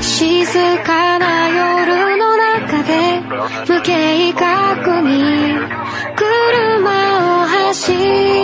[0.00, 0.44] 静
[0.84, 3.20] かな夜の中で
[3.68, 5.54] 無計画に
[6.16, 7.92] 車を走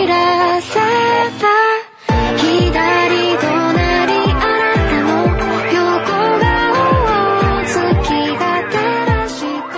[0.07, 0.79] らせ
[1.39, 1.45] た
[2.37, 5.09] 左隣あなたの
[5.75, 6.09] 横
[6.39, 6.47] 顔
[7.57, 7.77] を月
[8.37, 8.75] が照
[9.07, 9.77] らした。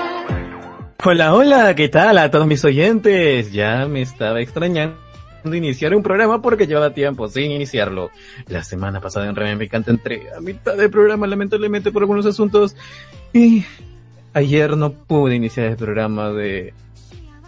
[1.04, 3.52] Hola, hola, ¿qué tal a todos mis oyentes?
[3.52, 5.05] Ya me estaba extrañando
[5.45, 8.11] iniciar un programa porque llevaba tiempo sin iniciarlo.
[8.49, 12.77] La semana pasada en Remen Picante entré a mitad del programa lamentablemente por algunos asuntos
[13.33, 13.65] y
[14.33, 16.75] ayer no pude iniciar el programa de...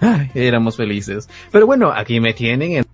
[0.00, 1.28] Ay, éramos felices.
[1.50, 2.84] Pero bueno, aquí me tienen en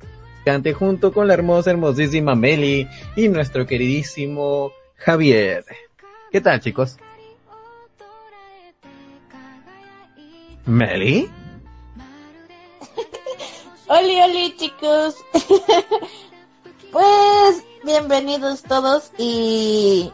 [0.44, 5.64] Picante junto con la hermosa, hermosísima Meli y nuestro queridísimo Javier.
[6.30, 6.96] ¿Qué tal chicos?
[10.66, 11.28] ¿Meli?
[13.86, 15.16] Oli, oli, chicos.
[16.92, 20.10] pues, bienvenidos todos y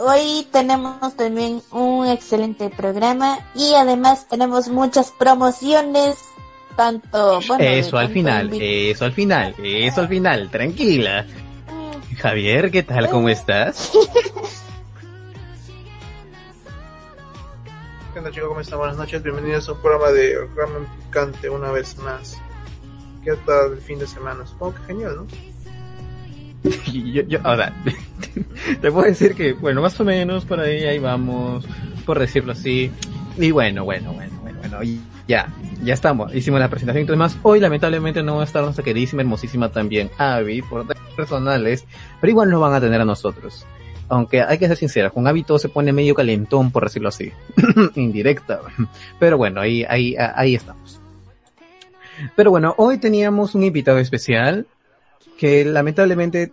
[0.00, 6.16] hoy tenemos también un excelente programa y además tenemos muchas promociones,
[6.76, 11.26] tanto, bueno, Eso al final, eso al final, eso al final, tranquila.
[12.16, 13.10] Javier, ¿qué tal?
[13.10, 13.92] ¿Cómo estás?
[18.14, 18.76] ¿Qué.
[18.76, 22.38] Buenas noches, bienvenidos a un programa de Ramen Picante una vez más.
[23.24, 24.46] ¿Qué tal el fin de semana?
[24.46, 25.26] Supongo que genial, ¿no?
[26.92, 27.74] yo, yo, ahora,
[28.82, 31.64] te puedo decir que, bueno, más o menos por ahí, ahí vamos,
[32.04, 32.90] por decirlo así.
[33.38, 35.48] Y bueno, bueno, bueno, bueno, bueno, y ya,
[35.82, 37.38] ya estamos, hicimos la presentación todo demás.
[37.42, 41.86] Hoy lamentablemente no va a estar nuestra queridísima, hermosísima también, Abby, por personales,
[42.20, 43.66] pero igual nos van a tener a nosotros.
[44.12, 47.32] Aunque hay que ser sinceros, con todo se pone medio calentón, por decirlo así.
[47.94, 48.60] Indirecta.
[49.18, 51.00] Pero bueno, ahí, ahí, ahí estamos.
[52.36, 54.66] Pero bueno, hoy teníamos un invitado especial
[55.38, 56.52] que lamentablemente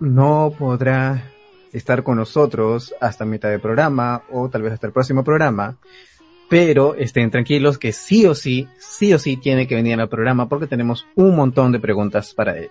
[0.00, 1.30] no podrá
[1.72, 5.76] estar con nosotros hasta mitad del programa o tal vez hasta el próximo programa.
[6.48, 10.48] Pero estén tranquilos que sí o sí, sí o sí tiene que venir al programa
[10.48, 12.70] porque tenemos un montón de preguntas para él.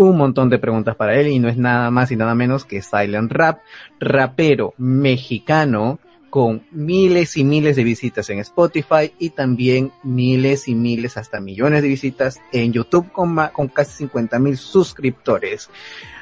[0.00, 2.80] Un montón de preguntas para él y no es nada más y nada menos que
[2.80, 3.60] Silent Rap,
[3.98, 5.98] rapero mexicano
[6.30, 11.82] con miles y miles de visitas en Spotify y también miles y miles hasta millones
[11.82, 15.68] de visitas en YouTube con, con casi 50 mil suscriptores.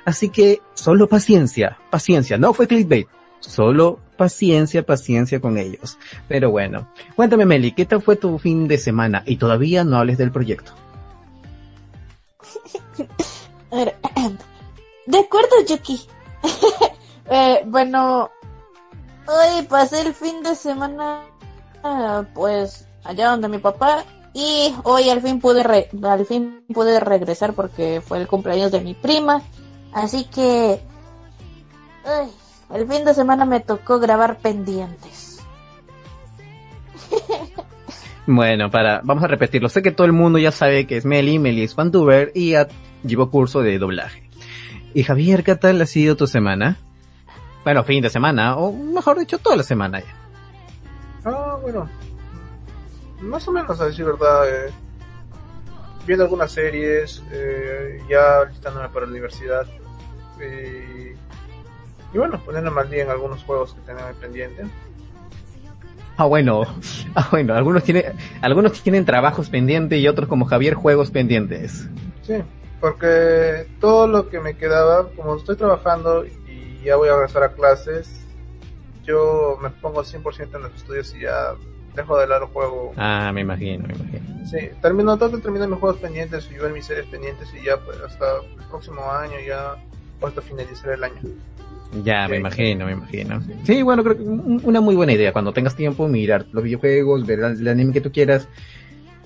[0.05, 3.07] Así que solo paciencia, paciencia, no fue clickbait,
[3.39, 6.01] solo paciencia, paciencia con ellos.
[6.27, 9.23] Pero bueno, cuéntame Meli, ¿qué tal fue tu fin de semana?
[9.25, 10.73] Y todavía no hables del proyecto.
[15.07, 16.01] De acuerdo, Yuki.
[17.31, 18.31] Eh, bueno,
[19.27, 21.27] hoy pasé el fin de semana,
[22.33, 24.03] pues, allá donde mi papá
[24.33, 25.61] y hoy al fin pude
[26.05, 29.43] al fin pude regresar porque fue el cumpleaños de mi prima,
[29.93, 30.81] así que
[32.73, 35.41] el fin de semana me tocó grabar pendientes.
[38.31, 39.71] Bueno, para, vamos a repetirlo.
[39.71, 42.69] Sé que todo el mundo ya sabe que es Meli, Meli es fantuber y ya
[43.03, 44.29] llevó curso de doblaje.
[44.93, 46.77] Y Javier, ¿qué tal ha sido tu semana?
[47.65, 50.15] Bueno, fin de semana, o mejor dicho, toda la semana ya.
[51.25, 51.89] Ah, bueno.
[53.23, 54.47] Más o menos, a decir verdad.
[54.47, 54.73] eh,
[56.07, 59.67] viendo algunas series, eh, ya listándome para la universidad.
[60.43, 61.17] eh,
[62.13, 64.65] y bueno, poniéndome al día en algunos juegos que tenía pendiente.
[66.19, 66.67] Ah, bueno,
[67.15, 68.05] ah, bueno, algunos tienen,
[68.43, 71.89] algunos tienen trabajos pendientes y otros como Javier juegos pendientes.
[72.23, 72.35] Sí,
[72.81, 77.53] porque todo lo que me quedaba, como estoy trabajando y ya voy a regresar a
[77.53, 78.27] clases,
[79.05, 81.55] yo me pongo 100% en los estudios y ya
[81.95, 82.93] dejo de lado el juego.
[82.97, 84.45] Ah, me imagino, me imagino.
[84.45, 87.77] Sí, termino, trato de terminar mis juegos pendientes y ver mis series pendientes y ya
[87.77, 89.77] pues hasta el próximo año ya
[90.21, 91.21] hasta finalizar el año.
[92.05, 92.41] Ya, me Sí.
[92.41, 93.43] imagino, me imagino.
[93.65, 95.33] Sí, bueno, creo que un- una muy buena idea.
[95.33, 98.47] Cuando tengas tiempo, mirar los videojuegos, ver el anime que tú quieras,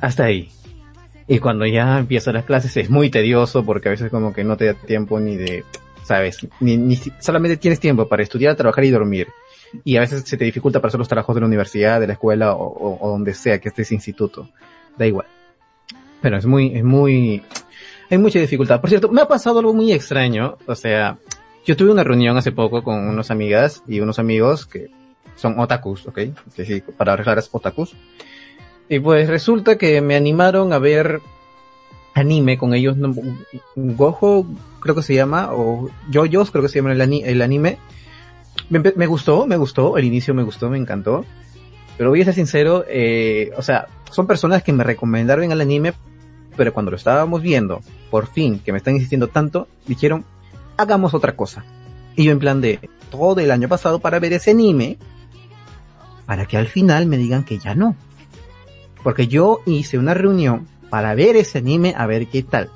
[0.00, 0.48] hasta ahí.
[1.26, 4.56] Y cuando ya empiezan las clases es muy tedioso porque a veces como que no
[4.56, 5.64] te da tiempo ni de,
[6.04, 9.28] sabes, ni, ni solamente tienes tiempo para estudiar, trabajar y dormir.
[9.84, 12.12] Y a veces se te dificulta para hacer los trabajos de la universidad, de la
[12.14, 14.48] escuela o, o- o donde sea que estés instituto.
[14.98, 15.26] Da igual.
[16.20, 17.42] Pero es muy, es muy,
[18.10, 18.80] hay mucha dificultad.
[18.80, 20.58] Por cierto, me ha pasado algo muy extraño.
[20.66, 21.16] O sea,
[21.64, 24.90] yo tuve una reunión hace poco con unas amigas y unos amigos que
[25.36, 26.18] son otakus, ¿ok?
[26.54, 27.94] Que sí, para claras, otakus.
[28.88, 31.20] Y pues resulta que me animaron a ver
[32.14, 32.96] anime con ellos.
[33.76, 34.46] Gojo
[34.80, 37.78] creo que se llama, o Yoyos creo que se llama el, ani- el anime.
[38.68, 41.24] Me gustó, me gustó, el inicio me gustó, me encantó.
[41.96, 45.92] Pero voy a ser sincero, eh, o sea, son personas que me recomendaron el anime,
[46.56, 47.80] pero cuando lo estábamos viendo,
[48.10, 50.24] por fin, que me están insistiendo tanto, dijeron,
[50.82, 51.64] hagamos otra cosa.
[52.16, 52.78] Y yo en plan de,
[53.10, 54.98] todo el año pasado para ver ese anime,
[56.26, 57.94] para que al final me digan que ya no.
[59.02, 62.70] Porque yo hice una reunión para ver ese anime a ver qué tal.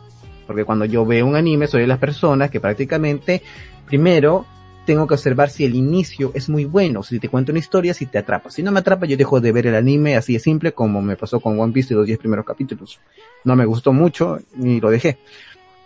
[0.46, 3.42] Porque cuando yo veo un anime soy de las personas que prácticamente,
[3.86, 4.46] primero,
[4.84, 8.06] tengo que observar si el inicio es muy bueno, si te cuento una historia, si
[8.06, 8.50] te atrapa.
[8.50, 11.16] Si no me atrapa, yo dejo de ver el anime así de simple como me
[11.16, 13.00] pasó con One Piece y los 10 primeros capítulos.
[13.44, 15.18] No me gustó mucho y lo dejé.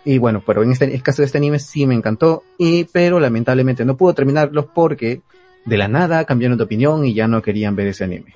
[0.03, 3.19] Y bueno, pero en este el caso de este anime sí me encantó, y, pero
[3.19, 5.21] lamentablemente no puedo terminarlo porque
[5.65, 8.33] de la nada cambiaron de opinión y ya no querían ver ese anime.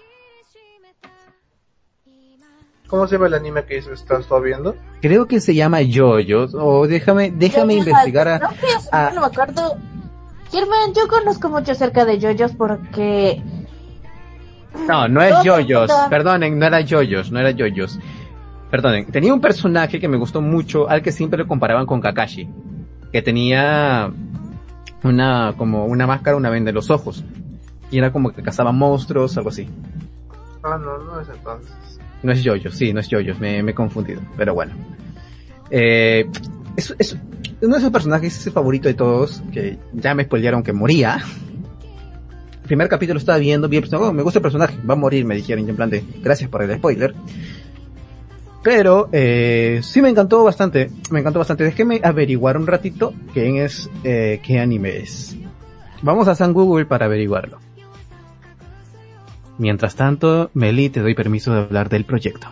[2.87, 4.75] ¿Cómo se llama el anime que estás viendo?
[5.01, 8.49] Creo que se llama Yoyos, o déjame, déjame investigar a, No,
[8.91, 9.75] a- no me acuerdo.
[10.51, 13.41] Germán, yo conozco mucho acerca de yoyos porque
[14.87, 15.91] No, no es Yoyos.
[16.09, 17.97] Perdonen, no era Yoyos, no era Yoyos.
[18.75, 22.49] Perdonen, tenía un personaje que me gustó mucho, al que siempre lo comparaban con Kakashi.
[23.09, 24.11] Que tenía
[25.01, 27.23] una, como una máscara, una venda en los ojos.
[27.89, 29.69] Y era como que cazaba monstruos, algo así.
[30.61, 31.73] Ah, no, no es entonces.
[32.21, 34.19] No es Yoyos, sí, no es Yoyos, me, me he confundido.
[34.35, 34.73] Pero bueno.
[35.71, 36.29] Eh,
[36.75, 37.17] es, es
[37.61, 41.23] uno de esos personajes es el favorito de todos, que ya me spoilearon que moría.
[42.61, 44.97] El primer capítulo estaba viendo, vi el personaje, oh, me gusta el personaje, va a
[44.97, 47.15] morir, me dijeron, y en plan de, gracias por el spoiler.
[48.65, 51.63] Pero, eh, sí me encantó bastante, me encantó bastante.
[51.63, 55.35] Déjeme averiguar un ratito quién es, eh, qué anime es.
[56.01, 57.59] Vamos a San Google para averiguarlo.
[59.59, 62.47] Mientras tanto, Meli, te doy permiso de hablar del proyecto.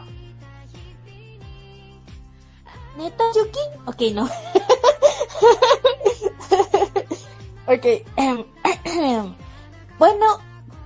[2.95, 3.59] ¿Neta, Yuki?
[3.85, 4.25] Ok, no.
[7.73, 7.85] ok.
[8.17, 8.43] em,
[9.97, 10.25] bueno,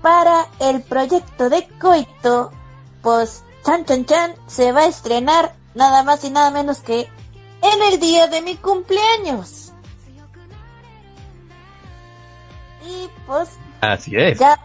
[0.02, 2.54] para el proyecto de Coito,
[3.02, 7.92] pues Chan Chan Chan se va a estrenar nada más y nada menos que en
[7.94, 9.74] el día de mi cumpleaños.
[12.88, 13.50] Y pues
[13.82, 14.40] Así es.
[14.40, 14.58] ya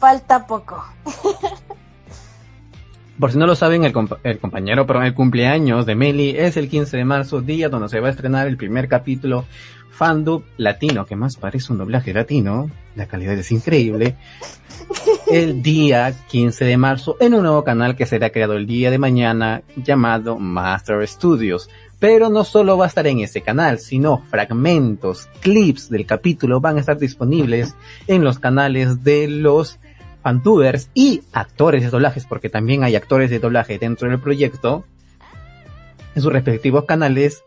[0.00, 0.84] falta poco.
[3.20, 6.56] Por si no lo saben, el, compa- el compañero, perdón, el cumpleaños de Meli es
[6.56, 9.44] el 15 de marzo, día donde se va a estrenar el primer capítulo
[9.90, 14.14] fandub latino, que más parece un doblaje latino, la calidad es increíble,
[15.30, 18.98] el día 15 de marzo en un nuevo canal que será creado el día de
[18.98, 21.68] mañana llamado Master Studios.
[21.98, 26.76] Pero no solo va a estar en ese canal, sino fragmentos, clips del capítulo van
[26.76, 27.74] a estar disponibles
[28.06, 29.78] en los canales de los
[30.22, 34.84] fantubers y actores de doblajes, porque también hay actores de doblaje dentro del proyecto,
[36.14, 37.44] en sus respectivos canales,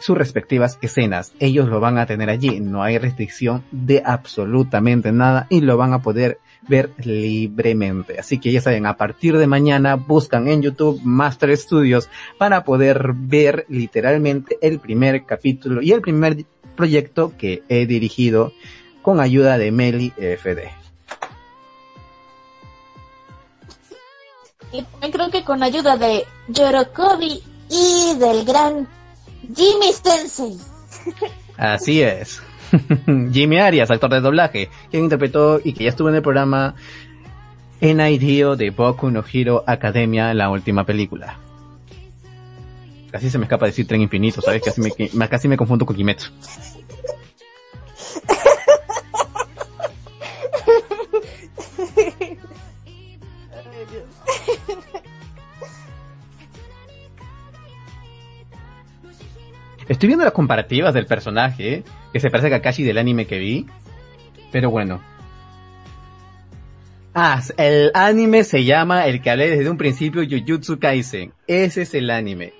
[0.00, 1.32] sus respectivas escenas.
[1.38, 5.92] Ellos lo van a tener allí, no hay restricción de absolutamente nada y lo van
[5.92, 6.38] a poder
[6.70, 8.18] ver libremente.
[8.18, 12.08] Así que ya saben, a partir de mañana buscan en YouTube Master Studios
[12.38, 16.46] para poder ver literalmente el primer capítulo y el primer
[16.76, 18.52] proyecto que he dirigido
[19.02, 20.70] con ayuda de Meli FD.
[24.72, 28.88] Y creo que con ayuda de Yorokobi y del gran
[29.54, 30.56] Jimmy Sensei.
[31.56, 32.40] Así es.
[33.32, 36.74] Jimmy Arias, actor de doblaje, quien interpretó y que ya estuvo en el programa
[37.80, 41.38] NIDO de Boku no Hero Academia, la última película.
[43.10, 44.62] Casi se me escapa decir tren infinito, ¿sabes?
[45.14, 46.30] Me- casi me confundo con Kimetsu.
[59.88, 63.66] Estoy viendo las comparativas del personaje, que se parece a Kakashi del anime que vi.
[64.52, 65.00] Pero bueno.
[67.14, 71.32] Ah, el anime se llama, el que hablé desde un principio, Jujutsu Kaisen.
[71.46, 72.52] Ese es el anime.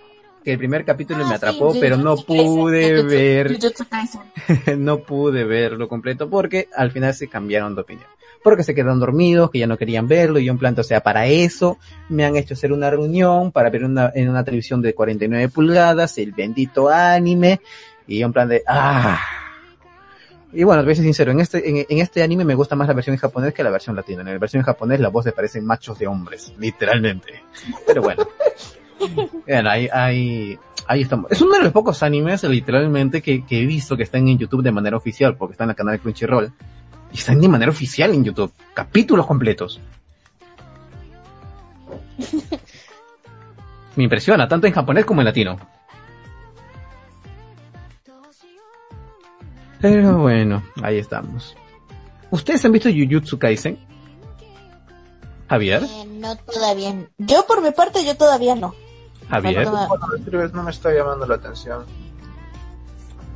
[0.44, 3.52] Que el primer capítulo me Ah, sí, atrapó, pero no Jujutsu Kaisen, pude Jujutsu- ver,
[3.54, 4.20] Jujutsu Kaisen.
[4.84, 8.06] no pude verlo completo porque al final se cambiaron de opinión.
[8.42, 11.02] Porque se quedaron dormidos, que ya no querían verlo, y yo en plan, o sea,
[11.02, 11.76] para eso
[12.08, 16.16] me han hecho hacer una reunión para ver una, en una televisión de 49 pulgadas
[16.16, 17.60] el bendito anime,
[18.10, 19.20] y yo en plan de, ah.
[20.52, 22.74] Y bueno, te voy a ser sincero, en este, en, en este anime me gusta
[22.74, 24.22] más la versión en japonés que la versión latina.
[24.22, 27.44] En la versión en japonés la voz le parecen machos de hombres, literalmente.
[27.86, 28.26] Pero bueno.
[29.46, 31.32] Bueno, ahí, ahí, ahí estamos.
[31.32, 34.62] Es uno de los pocos animes, literalmente, que, que he visto que están en YouTube
[34.62, 36.52] de manera oficial, porque están en el canal de Crunchyroll.
[37.10, 38.52] Y están de manera oficial en YouTube.
[38.74, 39.80] Capítulos completos.
[43.96, 45.58] Me impresiona, tanto en japonés como en latino.
[49.80, 51.56] Pero bueno, ahí estamos.
[52.30, 53.78] ¿Ustedes han visto Jujutsu Kaisen?
[55.48, 56.94] Javier, Eh, no todavía.
[57.18, 58.74] Yo por mi parte, yo todavía no.
[59.28, 59.66] Javier.
[60.52, 61.84] No, me está llamando la atención.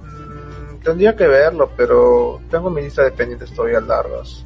[0.05, 4.45] Mm, tendría que verlo, pero tengo mi lista de pendientes todavía largas.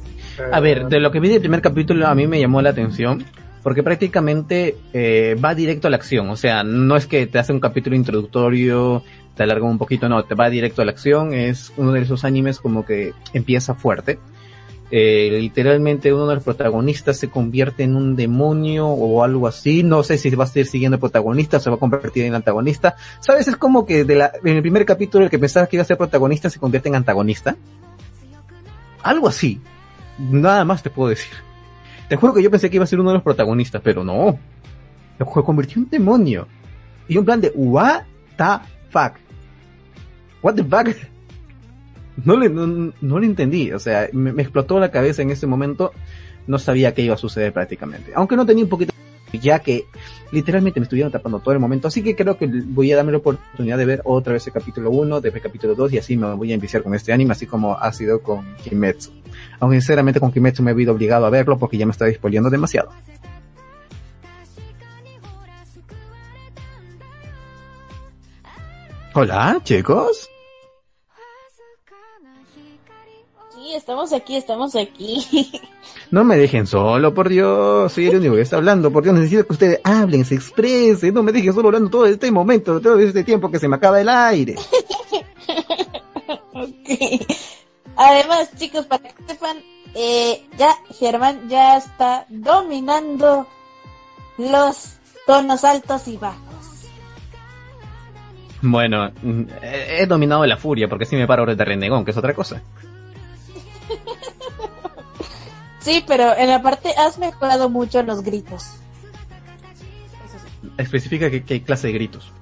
[0.51, 2.69] A Eh, ver, de lo que vi del primer capítulo a mí me llamó la
[2.71, 3.23] atención
[3.61, 7.51] porque prácticamente eh, va directo a la acción, o sea, no es que te hace
[7.51, 9.03] un capítulo introductorio,
[9.39, 12.25] te alarga un poquito, no, te va directo a la acción, es uno de esos
[12.25, 14.19] animes como que empieza fuerte.
[14.91, 20.03] Eh, literalmente uno de los protagonistas se convierte en un demonio o algo así, no
[20.03, 22.97] sé si va a seguir siguiendo el protagonista o se va a convertir en antagonista,
[23.21, 25.97] sabes, es como que en el primer capítulo el que pensaba que iba a ser
[25.97, 27.55] protagonista se convierte en antagonista,
[29.03, 29.61] algo así,
[30.17, 31.31] nada más te puedo decir.
[32.09, 34.37] Te juro que yo pensé que iba a ser uno de los protagonistas, pero no.
[35.17, 36.45] Se convirtió en un demonio.
[37.07, 38.01] Y un plan de, what
[38.35, 39.28] the fuck?
[40.41, 40.95] What the fuck?
[42.25, 45.93] No le, no, no le entendí, o sea, me, explotó la cabeza en ese momento,
[46.47, 48.11] no sabía qué iba a suceder prácticamente.
[48.13, 48.93] Aunque no tenía un poquito,
[49.31, 49.85] ya que
[50.31, 53.19] literalmente me estuvieron tapando todo el momento, así que creo que voy a darme la
[53.19, 56.33] oportunidad de ver otra vez el capítulo 1, después el capítulo 2 y así me
[56.33, 59.11] voy a iniciar con este anime, así como ha sido con Kimetsu.
[59.59, 62.49] Aunque sinceramente con Kimetsu me he visto obligado a verlo porque ya me estaba spoileando
[62.49, 62.91] demasiado.
[69.15, 70.29] Hola, chicos.
[73.55, 75.51] Sí, estamos aquí, estamos aquí.
[76.11, 77.93] No me dejen solo, por Dios.
[77.93, 78.91] Soy el único que está hablando.
[78.91, 81.13] Por Dios, necesito que ustedes hablen, se expresen.
[81.13, 84.01] No me dejen solo hablando todo este momento, todo este tiempo que se me acaba
[84.01, 84.55] el aire.
[86.53, 87.27] ok.
[87.95, 89.57] Además, chicos, para que sepan,
[89.93, 93.45] eh, ya Germán ya está dominando
[94.39, 94.93] los
[95.27, 96.48] tonos altos y bajos.
[98.61, 102.33] Bueno, mm, he dominado la furia porque si me paro de renegón, que es otra
[102.33, 102.61] cosa.
[105.81, 108.63] Sí, pero en la parte has mejorado mucho los gritos.
[108.63, 110.69] Sí.
[110.77, 112.33] Especifica qué, qué clase de gritos.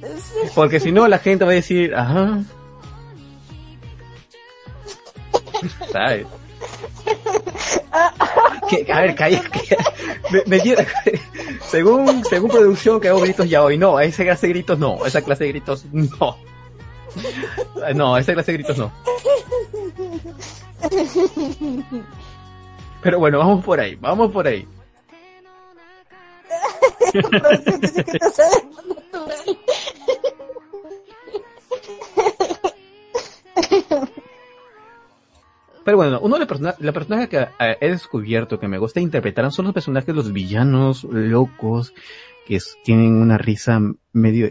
[0.00, 0.48] Sí.
[0.54, 2.38] Porque si no, la gente va a decir, ajá.
[5.92, 6.26] ¿Sabes?
[8.68, 9.42] Que- a ver, calla,
[10.30, 10.86] me, me lleva-
[11.70, 15.22] según, según producción que hago gritos ya hoy, no, esa clase de gritos no, esa
[15.22, 16.36] clase de gritos no.
[17.94, 18.92] No, esa clase de gritos no.
[23.02, 24.66] Pero bueno, vamos por ahí, vamos por ahí.
[35.84, 39.50] Pero bueno, uno de los persona personajes que eh, he descubierto que me gusta interpretar
[39.50, 41.94] son los personajes, los villanos locos,
[42.46, 43.80] que tienen una risa
[44.12, 44.50] medio,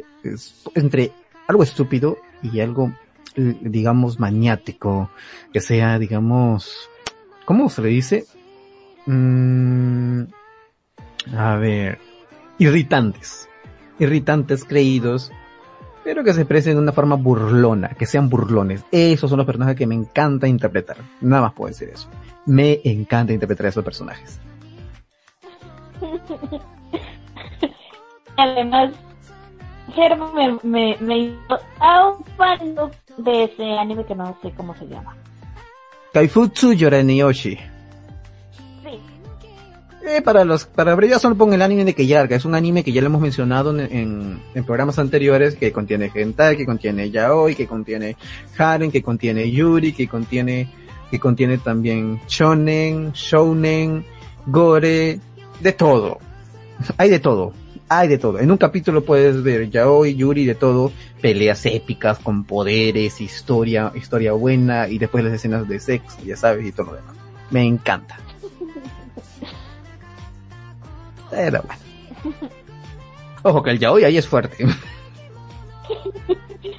[0.75, 1.11] entre
[1.47, 2.93] algo estúpido y algo,
[3.35, 5.11] digamos, maniático,
[5.53, 6.89] que sea, digamos,
[7.45, 8.25] ¿cómo se le dice?
[9.05, 10.23] Mm,
[11.35, 11.99] a ver,
[12.57, 13.47] irritantes.
[13.99, 15.31] Irritantes, creídos,
[16.03, 18.83] pero que se expresen de una forma burlona, que sean burlones.
[18.91, 20.97] Esos son los personajes que me encanta interpretar.
[21.21, 22.09] Nada más puedo decir eso.
[22.45, 24.39] Me encanta interpretar a esos personajes.
[28.37, 28.93] Además,
[29.93, 32.75] Germán me, me, me hizo a un fan
[33.17, 35.15] de ese anime que no sé cómo se llama.
[36.13, 37.59] Kaifutsu Yoranioshi.
[40.05, 42.35] Eh, para los, para abreviar solo pongo el anime de Keyarga.
[42.35, 46.09] Es un anime que ya lo hemos mencionado en, en, en programas anteriores, que contiene
[46.13, 48.15] hentai, que contiene yaoi, que contiene
[48.57, 50.69] harem, que contiene yuri, que contiene,
[51.11, 54.05] que contiene también shonen, shounen,
[54.45, 55.19] gore,
[55.59, 56.19] de todo.
[56.97, 57.53] Hay de todo.
[57.89, 58.39] Hay de todo.
[58.39, 64.31] En un capítulo puedes ver yaoi, yuri, de todo, peleas épicas con poderes, historia, historia
[64.31, 67.15] buena y después las escenas de sexo, ya sabes, y todo lo demás.
[67.51, 68.17] Me encanta.
[71.29, 71.81] Pero bueno.
[73.43, 74.65] Ojo que el yaoi ahí es fuerte.
[75.87, 76.75] Porque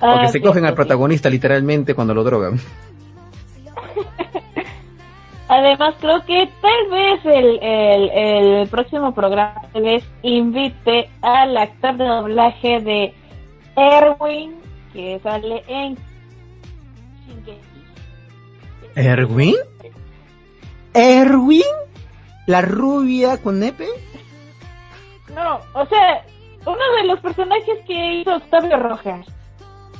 [0.00, 0.76] Ah, se sí, cogen al sí.
[0.76, 2.58] protagonista literalmente cuando lo drogan.
[5.48, 8.10] Además, creo que tal vez el, el,
[8.62, 13.12] el próximo programa vez invite al actor de doblaje de
[13.76, 14.54] Erwin,
[14.92, 15.98] que sale en
[17.26, 17.60] Shingeki.
[18.94, 19.56] ¿Erwin?
[20.94, 21.62] ¿Erwin?
[22.46, 23.86] ¿La rubia con nepe?
[25.34, 26.24] No, o sea,
[26.66, 29.26] uno de los personajes que hizo Octavio Rojas.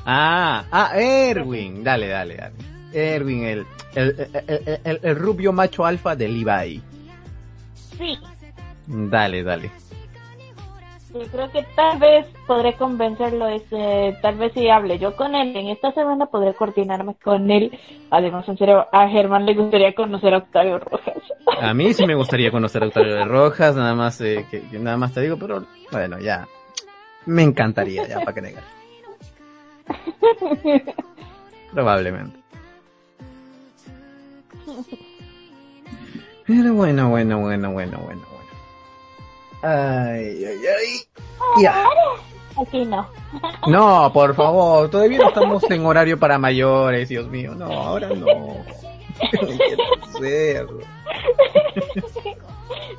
[0.05, 1.85] Ah, ah, Erwin.
[1.85, 2.55] Dale, dale, dale.
[2.93, 6.83] Erwin, el, el, el, el- el- el rubio macho alfa de Levi.
[7.97, 8.19] Sí,
[8.87, 9.71] Dale, dale.
[11.12, 15.55] Sí, creo que tal vez podré convencerlo, este, tal vez si hable yo con él
[15.57, 17.79] en esta semana podré coordinarme con él.
[18.11, 21.23] Además, en serio, a Germán le gustaría conocer a Octavio Rojas.
[21.61, 25.12] A mí sí me gustaría conocer a Octavio Rojas, nada más, eh, que, nada más
[25.12, 26.47] te digo, pero bueno, ya.
[27.26, 28.64] Me encantaría, ya, para que negar.
[31.73, 32.38] Probablemente.
[36.47, 38.40] Pero bueno, bueno, bueno, bueno, bueno.
[39.62, 41.62] Ay, ay, ay.
[41.62, 41.85] Ya.
[42.61, 43.07] Aquí no.
[43.69, 47.55] No, por favor, todavía no estamos en horario para mayores, Dios mío.
[47.55, 48.26] No, ahora no.
[48.26, 48.64] No
[49.40, 50.81] quiero hacerlo.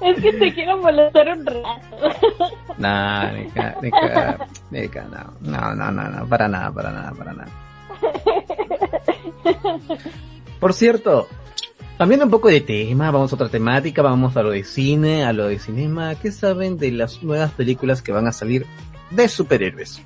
[0.01, 1.65] Es que te quiero molestar un rato.
[2.77, 7.51] Nah, Nica, Nica, Nica, no, no, no, no, no, para nada, para nada, para nada.
[10.60, 11.27] Por cierto,
[12.01, 15.34] cambiando un poco de tema, vamos a otra temática, vamos a lo de cine, a
[15.34, 16.15] lo de cinema.
[16.15, 18.65] ¿Qué saben de las nuevas películas que van a salir
[19.12, 20.01] de superhéroes?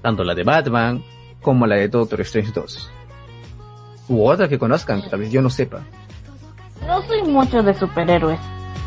[0.00, 1.02] Tanto la de Batman
[1.42, 2.92] como la de Doctor Strange 2.
[4.10, 5.80] U otra que conozcan, que tal vez yo no sepa.
[6.86, 8.38] No soy mucho de superhéroes.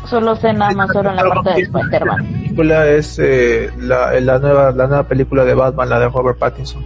[0.06, 2.32] Solo sé nada más sobre la parte de Spider-Man.
[2.32, 6.38] La película es eh, la, la nueva la nueva película de Batman, la de Robert
[6.38, 6.82] Pattinson.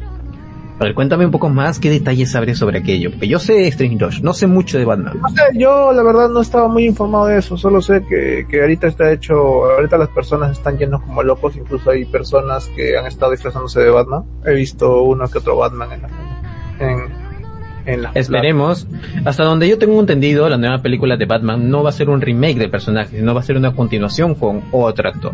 [0.80, 3.10] A ver, cuéntame un poco más qué detalles sabres sobre aquello.
[3.10, 5.20] Porque yo sé Strange 2, no sé mucho de Batman.
[5.20, 8.62] No sé, yo la verdad no estaba muy informado de eso, solo sé que, que
[8.62, 9.34] ahorita está hecho,
[9.70, 13.90] ahorita las personas están yendo como locos, incluso hay personas que han estado disfrazándose de
[13.90, 14.24] Batman.
[14.44, 16.08] He visto uno que otro Batman en la,
[16.80, 16.98] en,
[17.86, 18.88] en la- Esperemos.
[19.24, 22.20] Hasta donde yo tengo entendido, la nueva película de Batman no va a ser un
[22.20, 25.32] remake del personaje, sino va a ser una continuación con otro actor.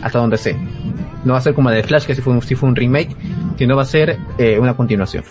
[0.00, 0.56] Hasta donde sé.
[1.24, 3.14] No va a ser como la de Flash, que si fue, un- remake,
[3.56, 5.24] sino va a ser eh, una continuación.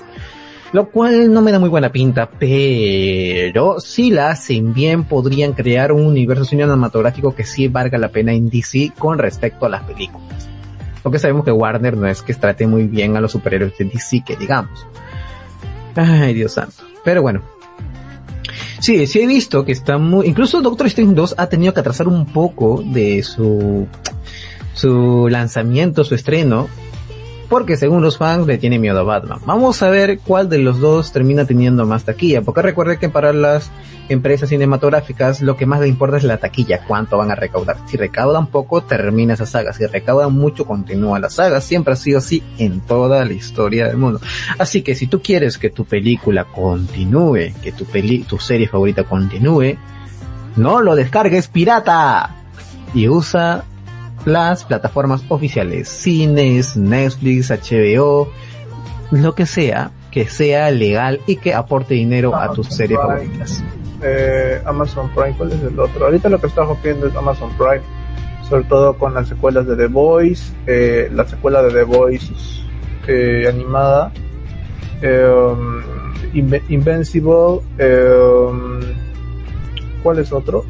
[0.74, 5.92] Lo cual no me da muy buena pinta, pero si la hacen bien podrían crear
[5.92, 10.48] un universo cinematográfico que sí valga la pena en DC con respecto a las películas.
[11.04, 14.24] Porque sabemos que Warner no es que trate muy bien a los superhéroes de DC,
[14.26, 14.88] que digamos.
[15.96, 16.84] Ay, Dios santo.
[17.04, 17.42] Pero bueno.
[18.80, 20.26] Sí, sí he visto que está muy...
[20.28, 23.88] Incluso Doctor Strange 2 ha tenido que atrasar un poco de su...
[24.74, 26.68] su lanzamiento, su estreno.
[27.50, 29.40] Porque según los fans le tiene miedo a Batman.
[29.46, 32.42] Vamos a ver cuál de los dos termina teniendo más taquilla.
[32.44, 33.72] Porque recuerde que para las
[34.08, 36.86] empresas cinematográficas lo que más le importa es la taquilla.
[36.88, 37.76] Cuánto van a recaudar.
[37.88, 39.74] Si recaudan poco, termina esa saga.
[39.74, 41.60] Si recaudan mucho, continúa la saga.
[41.60, 44.22] Siempre ha sido así en toda la historia del mundo.
[44.58, 49.04] Así que si tú quieres que tu película continúe, que tu peli tu serie favorita
[49.04, 49.76] continúe,
[50.56, 52.36] no lo descargues pirata
[52.94, 53.66] y usa
[54.26, 58.30] las plataformas oficiales, cines, Netflix, HBO,
[59.12, 63.64] lo que sea, que sea legal y que aporte dinero a tus series favoritas.
[64.04, 66.06] eh, Amazon Prime, ¿cuál es el otro?
[66.06, 67.82] Ahorita lo que está rompiendo es Amazon Prime,
[68.50, 72.28] sobre todo con las secuelas de The Voice, eh, la secuela de The Voice
[73.08, 74.12] eh, animada,
[75.02, 75.82] eh, um,
[76.34, 78.46] Inve- Invincible, eh,
[80.04, 80.64] ¿cuál es otro?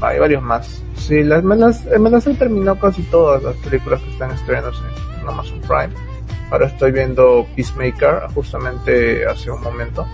[0.00, 0.82] Hay varios más.
[0.96, 4.80] Sí, las, me, las, me las he terminado casi todas las películas que están estrenándose
[5.20, 5.90] en Amazon Prime.
[6.50, 10.06] Ahora estoy viendo Peacemaker, justamente hace un momento.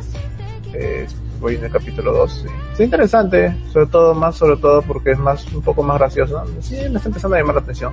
[0.72, 1.06] Eh,
[1.38, 2.32] voy en el capítulo 2.
[2.32, 2.48] Sí.
[2.72, 6.42] Es interesante, sobre todo, más sobre todo porque es más, un poco más gracioso.
[6.60, 7.92] Sí, me está empezando a llamar la atención.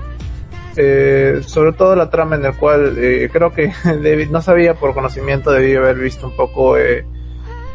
[0.77, 4.93] Eh, sobre todo la trama en el cual eh, creo que debí- no sabía por
[4.93, 7.05] conocimiento, debí haber visto un poco, eh,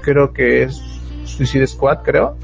[0.01, 0.81] creo que es
[1.25, 2.37] Suicide Squad, creo.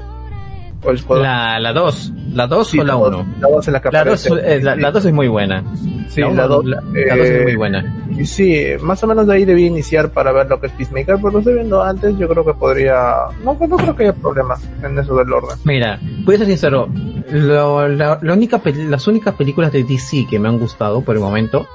[0.85, 3.25] O el La, la 2, la 2 Sí, o la la 1.
[3.39, 4.61] La 2 en la que La 2 aparece.
[4.63, 5.63] la, la dos es muy buena.
[6.09, 6.65] Sí, la, la uno- 2.
[6.65, 8.05] la, la dos es muy buena.
[8.17, 11.15] Y sí, más o menos de ahí debí iniciar para ver lo que es Peacemaker,
[11.15, 13.01] pero lo estoy viendo antes, yo creo que podría...
[13.43, 15.57] No, no creo que haya problemas en eso del orden.
[15.63, 16.87] Mira, voy a ser sincero,
[17.31, 21.21] lo- la, la única, las únicas películas de DC que me han gustado por el
[21.21, 21.65] momento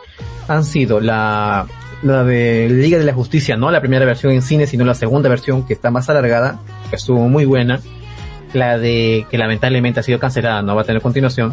[0.47, 1.67] han sido la,
[2.03, 5.29] la de Liga de la Justicia, no la primera versión en cine, sino la segunda
[5.29, 7.81] versión que está más alargada, que estuvo muy buena.
[8.55, 11.53] La de, que lamentablemente ha sido cancelada, no va a tener continuación.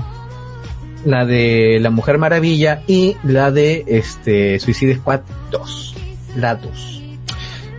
[1.06, 5.96] La de La Mujer Maravilla y la de este Suicide Squad 2.
[6.38, 7.02] La 2.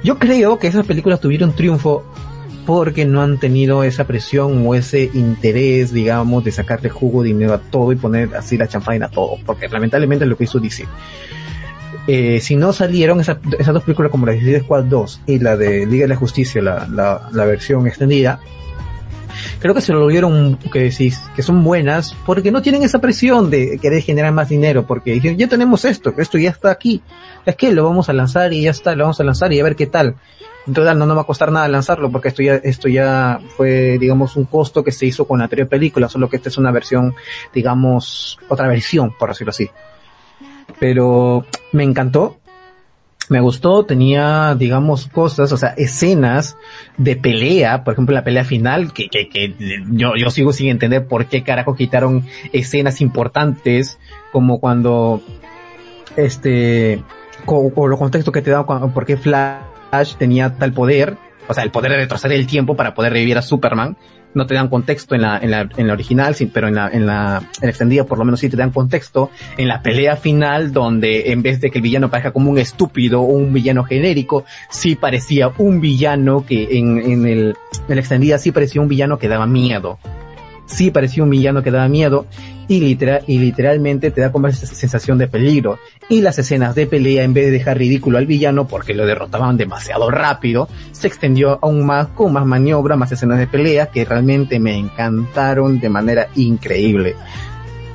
[0.05, 2.05] Yo creo que esas películas tuvieron triunfo
[2.67, 7.59] porque no han tenido esa presión o ese interés, digamos, de sacarle jugo, dinero a
[7.59, 10.85] todo y poner así la chanfaina a todo, porque lamentablemente es lo que hizo DC.
[12.09, 15.39] Eh, si no salieron esa- esas dos películas como la de Suicide Squad 2 y
[15.41, 18.41] la de Liga de la Justicia, la, la, la versión extendida,
[19.59, 23.51] creo que se lo vieron que sí, que son buenas porque no tienen esa presión
[23.51, 27.03] de querer generar más dinero porque dijeron, ya tenemos esto, esto ya está aquí,
[27.44, 29.64] es que lo vamos a lanzar y ya está, lo vamos a lanzar y a
[29.64, 30.16] ver qué tal.
[30.66, 33.99] En total no nos va a costar nada lanzarlo porque esto ya, esto ya fue,
[33.99, 36.72] digamos, un costo que se hizo con la anterior película, solo que esta es una
[36.72, 37.14] versión,
[37.55, 39.70] digamos, otra versión, por decirlo así.
[40.81, 42.38] Pero me encantó,
[43.29, 46.57] me gustó, tenía, digamos, cosas, o sea, escenas
[46.97, 49.55] de pelea, por ejemplo, la pelea final, que, que, que
[49.91, 53.99] yo, yo sigo sin entender por qué carajo quitaron escenas importantes,
[54.33, 55.23] como cuando,
[56.17, 57.03] este,
[57.45, 61.17] co- o los contextos que te cuando- por qué Flash tenía tal poder,
[61.49, 63.97] o sea, el poder de retroceder el tiempo para poder revivir a Superman,
[64.37, 67.07] no te dan contexto en la, en la, en la original, pero en la, en
[67.07, 70.72] la, en la extendida por lo menos sí te dan contexto en la pelea final
[70.72, 74.44] donde en vez de que el villano parezca como un estúpido o un villano genérico,
[74.70, 77.57] sí parecía un villano que en, en el,
[77.88, 79.99] en la extendida sí parecía un villano que daba miedo.
[80.67, 82.27] Sí parecía un villano que daba miedo
[82.69, 85.79] y, literal, y literalmente te da como esa sensación de peligro.
[86.09, 89.57] Y las escenas de pelea, en vez de dejar ridículo al villano porque lo derrotaban
[89.57, 94.59] demasiado rápido, se extendió aún más con más maniobra, más escenas de pelea que realmente
[94.59, 97.15] me encantaron de manera increíble.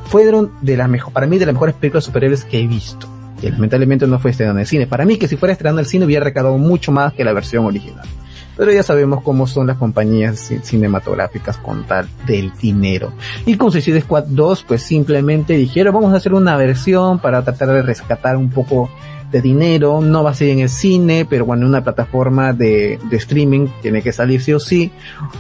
[0.06, 3.08] Fueron de las mejor, para mí de las mejores películas superhéroes que he visto.
[3.42, 4.88] Y lamentablemente no fue estrenado en el cine.
[4.88, 7.34] Para mí que si fuera estrenado en el cine hubiera recaudado mucho más que la
[7.34, 8.06] versión original.
[8.62, 13.12] Pero ya sabemos cómo son las compañías ci- cinematográficas con tal del dinero.
[13.48, 17.70] Y con Suicide Squad 2, pues simplemente dijeron, vamos a hacer una versión para tratar
[17.70, 18.88] de rescatar un poco
[19.32, 20.02] de dinero.
[20.02, 24.02] No va a ser en el cine, pero en una plataforma de, de streaming tiene
[24.02, 24.92] que salir sí o sí.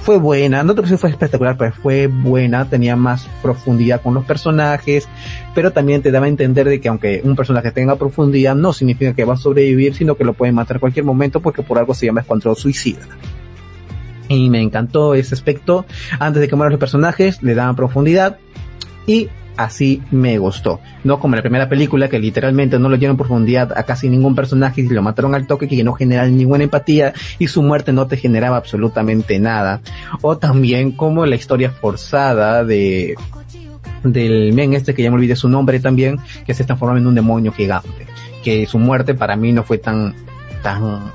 [0.02, 4.26] Fue buena, no creo que fue espectacular, pero fue buena, tenía más profundidad con los
[4.26, 5.08] personajes,
[5.54, 9.14] pero también te daba a entender de que aunque un personaje tenga profundidad, no significa
[9.14, 11.94] que va a sobrevivir, sino que lo pueden matar en cualquier momento porque por algo
[11.94, 13.02] se llama Escuadrón Suicida.
[14.30, 15.86] Y me encantó ese aspecto.
[16.18, 18.38] Antes de que mueran los personajes, le daban profundidad.
[19.06, 20.80] Y así me gustó.
[21.04, 24.82] No como la primera película, que literalmente no le dieron profundidad a casi ningún personaje
[24.82, 28.18] y lo mataron al toque, que no generaba ninguna empatía y su muerte no te
[28.18, 29.82] generaba absolutamente nada.
[30.22, 33.16] O también como la historia forzada de
[34.04, 37.16] del men este que ya me olvidé su nombre también, que se transformaba en un
[37.16, 38.08] demonio gigante.
[38.44, 40.16] Que su muerte para mí no fue tan,
[40.64, 41.12] tan,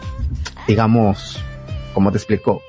[0.68, 1.40] digamos,
[1.92, 2.62] como te explicó,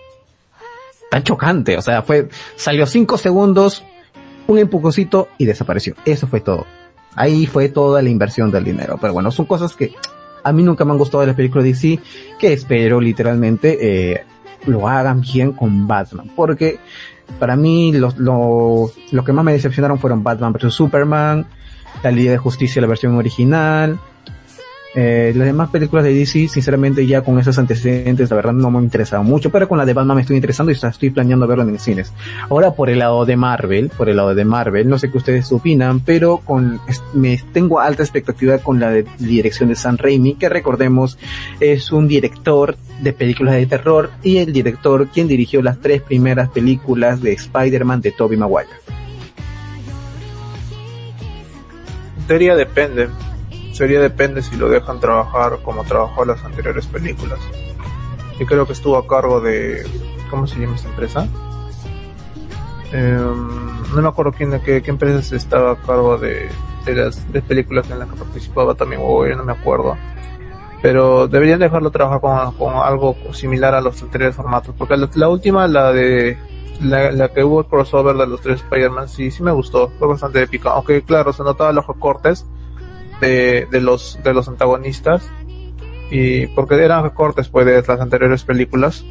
[1.11, 1.77] tan chocante.
[1.77, 3.83] O sea, fue, salió cinco segundos,
[4.47, 5.95] un empujoncito y desapareció.
[6.05, 6.65] Eso fue todo.
[7.15, 8.97] Ahí fue toda la inversión del dinero.
[8.99, 9.93] Pero bueno, son cosas que
[10.43, 11.99] a mí nunca me han gustado de las películas de DC,
[12.39, 14.23] que espero literalmente eh,
[14.65, 16.31] lo hagan bien con Batman.
[16.35, 16.79] Porque
[17.39, 18.91] para mí lo
[19.25, 20.73] que más me decepcionaron fueron Batman vs.
[20.73, 21.45] Superman,
[22.03, 23.99] la Liga de Justicia, la versión original.
[24.99, 28.79] Eh, las demás películas de DC, sinceramente ya con esos antecedentes, la verdad no me
[28.79, 31.77] interesaba mucho, pero con la de Batman me estoy interesando y estoy planeando verlo en
[31.77, 32.11] cines.
[32.49, 35.51] Ahora por el lado de Marvel, por el lado de Marvel, no sé qué ustedes
[35.51, 36.79] opinan, pero con,
[37.13, 41.19] me tengo alta expectativa con la de dirección de Sam Raimi, que recordemos
[41.59, 46.49] es un director de películas de terror y el director quien dirigió las tres primeras
[46.49, 48.71] películas de Spider-Man de Tobey Maguire.
[52.27, 53.09] Sería depende.
[53.77, 57.37] Sería depende si lo dejan trabajar como trabajó las anteriores películas.
[58.39, 59.85] Yo creo que estuvo a cargo de...
[60.31, 61.27] ¿Cómo se llama esta empresa?
[62.91, 63.47] Em,
[63.93, 66.49] no me acuerdo quién, qué, qué empresa estaba a cargo de,
[66.85, 69.95] de las de películas en las que participaba también, o yo no me acuerdo.
[70.81, 75.29] Pero deberían dejarlo trabajar con, con algo similar a los anteriores formatos, porque la, la
[75.29, 76.35] última, la de
[76.81, 80.07] la, la que hubo el crossover de los tres Spider-Man, sí, sí me gustó, fue
[80.07, 82.43] bastante épica, aunque claro, se notaban los recortes
[83.21, 85.29] de, de los de los antagonistas,
[86.09, 89.03] y porque eran recortes pues de las anteriores películas,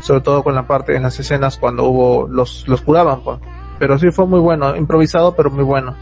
[0.00, 3.38] sobre todo con la parte en las escenas cuando hubo los los curaban pues.
[3.78, 5.94] pero sí fue muy bueno improvisado pero muy bueno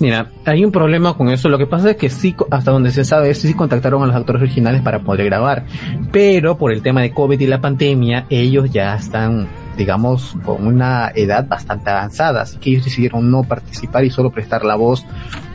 [0.00, 1.48] Mira, hay un problema con eso.
[1.48, 4.42] Lo que pasa es que sí, hasta donde se sabe, sí contactaron a los actores
[4.42, 5.64] originales para poder grabar.
[6.10, 11.12] Pero por el tema de COVID y la pandemia, ellos ya están, digamos, con una
[11.14, 12.42] edad bastante avanzada.
[12.42, 15.06] Así que ellos decidieron no participar y solo prestar la voz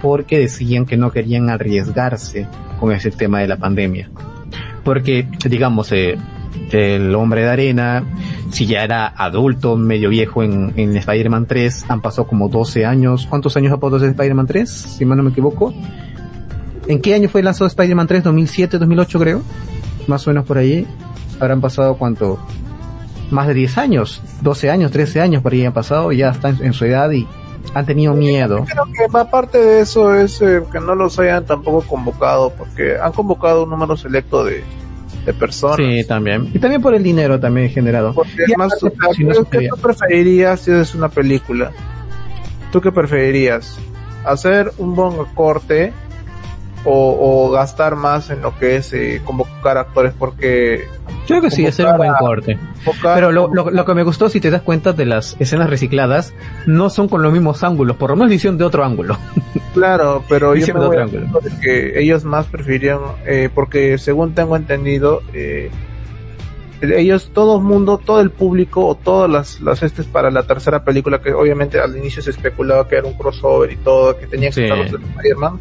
[0.02, 2.48] porque decían que no querían arriesgarse
[2.80, 4.10] con ese tema de la pandemia.
[4.86, 6.18] Porque, digamos, eh,
[6.72, 8.04] el hombre de arena,
[8.52, 13.28] si ya era adulto, medio viejo en, en Spider-Man 3, han pasado como 12 años.
[13.30, 14.70] ¿Cuántos años ha pasado desde Spider-Man 3?
[14.70, 15.74] Si mal no me equivoco.
[16.88, 18.24] ¿En qué año fue lanzado Spider-Man 3?
[18.24, 19.42] ¿2007, 2008 creo?
[20.08, 20.88] Más o menos por ahí.
[21.40, 22.40] Habrán pasado cuánto?
[23.30, 26.74] Más de 10 años, 12 años, 13 años por ahí han pasado, ya están en
[26.74, 27.28] su edad y
[27.76, 28.66] han tenido miedo.
[28.66, 33.12] creo que aparte de eso es eh, que no los hayan tampoco convocado porque han
[33.12, 34.64] convocado un número selecto de,
[35.26, 36.50] de personas Sí, también.
[36.54, 38.14] Y también por el dinero también generado.
[38.14, 38.74] Porque Y además,
[39.16, 41.72] si no ¿tú- se ¿qué tú preferirías si es una película?
[42.72, 43.78] ¿Tú qué preferirías?
[44.26, 45.92] ¿Hacer un buen corte
[46.86, 50.14] o, o gastar más en lo que es eh, convocar actores?
[50.18, 50.88] Porque
[51.28, 52.58] creo que sí, hacer un buen corte.
[53.04, 56.34] Pero lo, lo, lo que me gustó, si te das cuenta de las escenas recicladas,
[56.66, 59.18] no son con los mismos ángulos, por lo menos hicieron de otro ángulo.
[59.74, 61.40] Claro, pero yo me de otro ángulo.
[61.62, 65.70] que ellos más prefirían, eh, porque según tengo entendido, eh,
[66.82, 70.84] ellos, todo el mundo, todo el público o todas las, las estes para la tercera
[70.84, 74.50] película, que obviamente al inicio se especulaba que era un crossover y todo, que tenían
[74.52, 74.64] que Sí.
[74.64, 75.60] estar los de Spider-Man,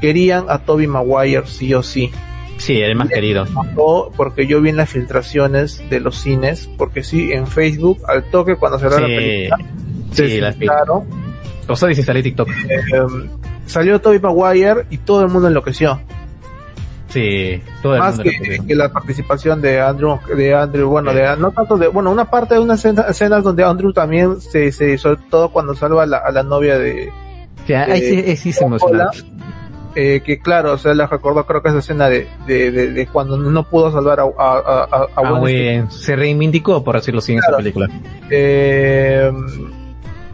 [0.00, 2.10] querían a Toby Maguire sí o sí.
[2.58, 3.44] Sí, el más querido.
[4.16, 8.56] Porque yo vi en las filtraciones de los cines, porque sí, en Facebook, al toque
[8.56, 9.58] cuando se Sí, la película,
[10.12, 11.04] se sí, filtraron,
[11.68, 12.48] O sea, dice sale TikTok.
[12.48, 13.28] eh,
[13.66, 16.00] salió Toby Maguire y todo el mundo enloqueció.
[17.08, 21.36] Sí, todo el Más mundo que, que la participación de Andrew, de Andrew, bueno, de,
[21.38, 24.98] no tanto de, bueno, una parte de unas escena- escenas donde Andrew también se, se,
[24.98, 27.10] sobre todo cuando salva a la, a la novia de,
[27.66, 29.10] Sí, ahí sí, ahí sí se emociona.
[29.96, 33.06] Eh, que claro, o sea, la recordó creo que esa escena de, de, de, de
[33.08, 37.32] cuando no pudo salvar a, a, a, a- a Ah, se reivindicó, por decirlo así,
[37.32, 37.88] en esa película.
[38.30, 39.32] Eh,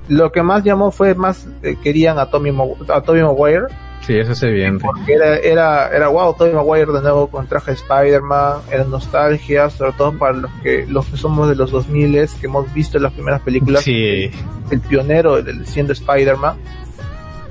[0.08, 3.66] lo que más llamó fue más eh, querían a Tommy Mo- a Tobey Maguire.
[4.00, 4.84] Sí, eso es evidente.
[4.84, 9.70] porque era era era wow Tobey Maguire de nuevo con traje de Spider-Man era nostalgia
[9.70, 13.12] sobre todo para los que los que somos de los 2000 que hemos visto las
[13.12, 13.84] primeras películas.
[13.84, 14.28] Sí,
[14.72, 16.56] el pionero siendo Spider-Man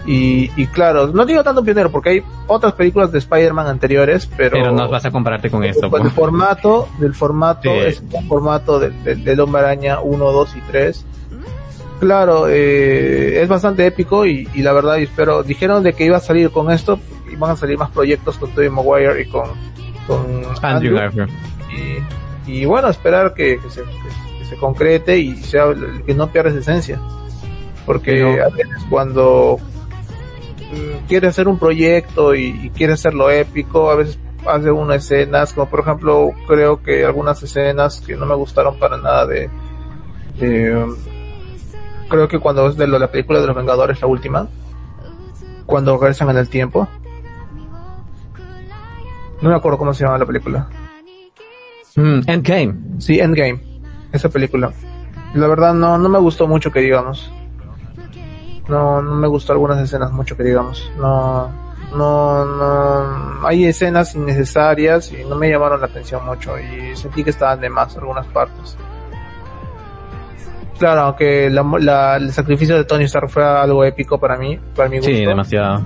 [0.05, 4.51] y, y claro no digo tanto pionero porque hay otras películas de Spider-Man anteriores pero
[4.57, 5.89] pero no vas a compararte con esto.
[5.89, 7.79] Pues, el formato del formato Sí.
[7.85, 11.05] es un formato del, del, del Hombre Araña 1, 2 y 3
[11.99, 16.21] claro eh, es bastante épico y, y la verdad espero dijeron de que iba a
[16.21, 16.99] salir con esto
[17.31, 19.43] y van a salir más proyectos con Tobey Maguire y con
[20.07, 20.25] con
[20.63, 21.27] Andrew Andrew,
[22.47, 25.65] y, y bueno esperar que, que se, que se concrete y sea
[26.07, 26.99] que no pierda esa esencia
[27.85, 29.59] porque Pero- a veces cuando
[31.07, 35.69] quiere hacer un proyecto y, y quiere hacerlo épico a veces hace unas escenas como
[35.69, 39.49] por ejemplo creo que algunas escenas que no me gustaron para nada de,
[40.39, 40.85] de,
[42.09, 44.47] creo que cuando es de lo- la película de los Vengadores la última
[45.65, 46.87] cuando regresan en el tiempo
[49.41, 50.67] no me acuerdo cómo se llama la película
[51.93, 52.75] Mm, Endgame.
[52.99, 53.59] Sí, Endgame.
[54.13, 54.71] Esa película.
[55.33, 57.29] La verdad no, no me gustó mucho que digamos.
[58.67, 60.89] No, no me gustó algunas escenas mucho que digamos.
[60.97, 61.49] No,
[61.95, 63.47] no, no.
[63.47, 67.69] Hay escenas innecesarias y no me llamaron la atención mucho y sentí que estaban de
[67.69, 68.77] más algunas partes.
[70.79, 74.89] Claro, aunque la, la- el sacrificio de Tony Stark fue algo épico para mí, para
[74.89, 75.11] mi gusto.
[75.11, 75.81] Sí, demasiado.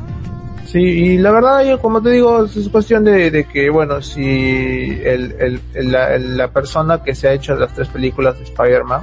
[0.66, 4.90] Sí, y la verdad, yo como te digo, es cuestión de, de que, bueno, si
[5.04, 8.46] el, el, el- la, el- la persona que se ha hecho las tres películas de
[8.46, 9.02] Spider-Man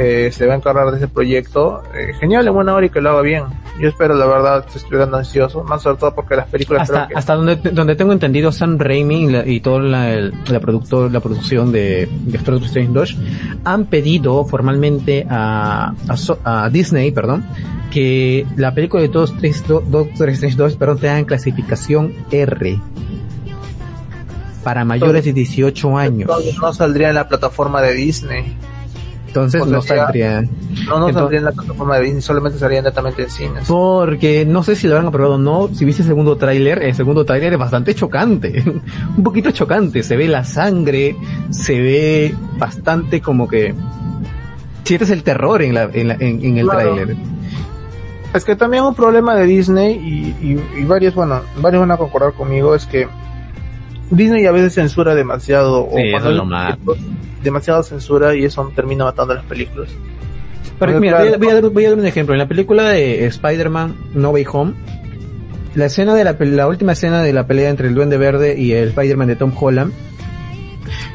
[0.00, 3.00] eh, se va a encargar de ese proyecto, eh, genial, en buena hora y que
[3.00, 3.42] lo haga bien.
[3.80, 7.14] Yo espero, la verdad, estoy quedando ansioso, más sobre todo porque las películas Hasta, que...
[7.16, 11.18] hasta donde, donde tengo entendido, Sam Raimi y, la- y toda la, la, productor, la
[11.20, 13.16] producción de, de Doctor Strange 2
[13.64, 15.92] han pedido formalmente a,
[16.44, 17.44] a, a Disney, perdón,
[17.90, 22.80] que la película de Doctor Strange 2, Doctor Strange 2 perdón, tenga en clasificación R
[24.62, 26.30] para mayores de 18 años.
[26.60, 28.56] No saldría en la plataforma de Disney.
[29.44, 30.42] Entonces no saldría.
[30.86, 33.64] No, no saldría en la plataforma de Disney, solamente saldría netamente en cines.
[33.68, 35.68] Porque no sé si lo habrán aprobado o no.
[35.74, 38.62] Si viste el segundo tráiler, el segundo tráiler es bastante chocante.
[39.16, 40.02] Un poquito chocante.
[40.02, 41.16] Se ve la sangre,
[41.50, 43.74] se ve bastante como que
[44.84, 46.94] sientes el terror en la, en, la- en, en el Claro.
[46.94, 47.16] tráiler.
[48.34, 51.96] Es que también un problema de Disney y, y, y varios, bueno, varios van a
[51.96, 53.08] concordar conmigo es que
[54.10, 56.44] Disney a veces censura demasiado o eso es lo
[57.42, 59.90] demasiada censura y eso termina matando las películas.
[60.78, 62.34] Pero mira, voy, a- voy a dar, voy a dar un ejemplo.
[62.34, 64.72] En la película de Spider-Man No Way Home,
[65.74, 68.72] la escena de la, la última escena de la pelea entre el Duende Verde y
[68.72, 69.92] el Spider-Man de Tom Holland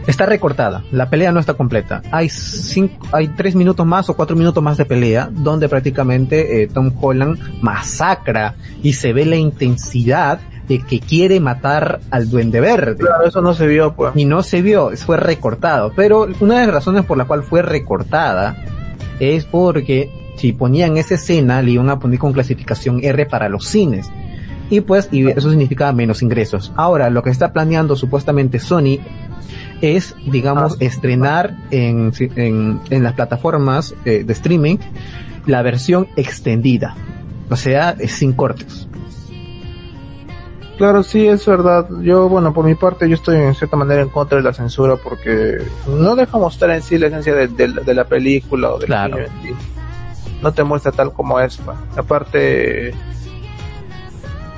[0.07, 0.83] está recortada.
[0.91, 2.01] La pelea no está completa.
[2.11, 6.67] Hay cinco, hay tres minutos más o cuatro minutos más de pelea donde prácticamente eh,
[6.67, 12.95] Tom Holland masacra y se ve la intensidad de que quiere matar al Duende Verde
[12.97, 14.13] Claro, eso no se vio, pues.
[14.15, 15.91] y no se vio, fue recortado.
[15.95, 18.55] Pero una de las razones por la cual fue recortada
[19.19, 23.65] es porque si ponían esa escena le iban a poner con clasificación R para los
[23.67, 24.09] cines.
[24.69, 26.71] Y pues, y eso significaba menos ingresos.
[26.75, 28.97] Ahora, lo que está planeando supuestamente Sony
[29.81, 30.77] es, digamos, Ah.
[30.79, 34.77] estrenar en, en, en las plataformas eh, de streaming
[35.45, 36.95] la versión extendida.
[37.49, 38.87] O sea, eh, sin cortes.
[40.77, 41.87] Claro, sí, es verdad.
[42.01, 44.95] Yo, bueno, por mi parte, yo estoy en cierta manera en contra de la censura
[44.95, 48.87] porque no deja mostrar en sí la esencia de, de- de la película o del
[48.87, 49.17] Claro.
[49.43, 49.53] sí.
[50.41, 51.57] No te muestra tal como es.
[51.57, 51.75] pa.
[51.95, 52.93] Aparte,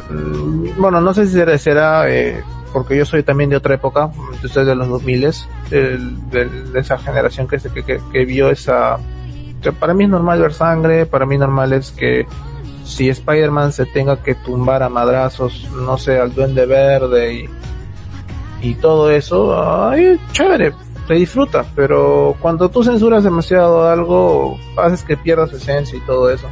[0.09, 2.41] mm, bueno, no sé si será, será, eh,
[2.73, 4.09] porque yo soy también de otra época,
[4.51, 5.21] soy de los 2000
[5.69, 8.97] del- del- de esa generación que, que, que, que vio esa...
[9.61, 12.25] que para mí es normal ver sangre, para mí normal es que
[12.85, 17.49] si Spider-Man se tenga que tumbar a madrazos, no sé, al duende verde y,
[18.61, 20.71] y todo eso, ay, chévere,
[21.07, 26.47] se disfruta, pero cuando tú censuras demasiado algo, haces que pierdas esencia y todo eso.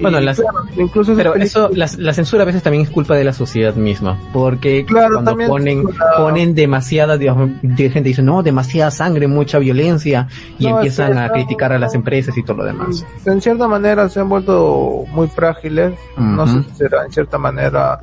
[0.00, 3.14] Bueno, Y, las- claro, incluso Pero eso, la, la censura a veces también es culpa
[3.14, 5.84] de la sociedad misma, porque Claro, cuando ponen,
[6.16, 11.24] ponen demasiada, digamos, gente dice, no, demasiada sangre, mucha violencia, y No, empiezan es que
[11.24, 13.04] a criticar a las empresas y todo lo demás.
[13.24, 15.94] en cierta manera se han vuelto muy frágiles.
[16.16, 18.00] No sé si será en cierta manera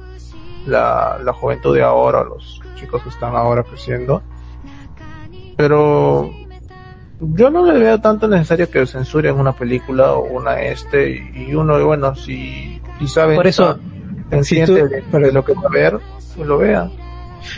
[0.65, 4.21] la, la juventud de ahora, los chicos que están ahora creciendo.
[5.55, 6.31] Pero
[7.33, 11.55] yo no le veo tanto necesario que censuren una película o una este y, y
[11.55, 13.77] uno, bueno, si, si sabe Por eso,
[14.41, 15.97] si tú- de, de lo que va a ver,
[16.35, 16.89] pues lo vea.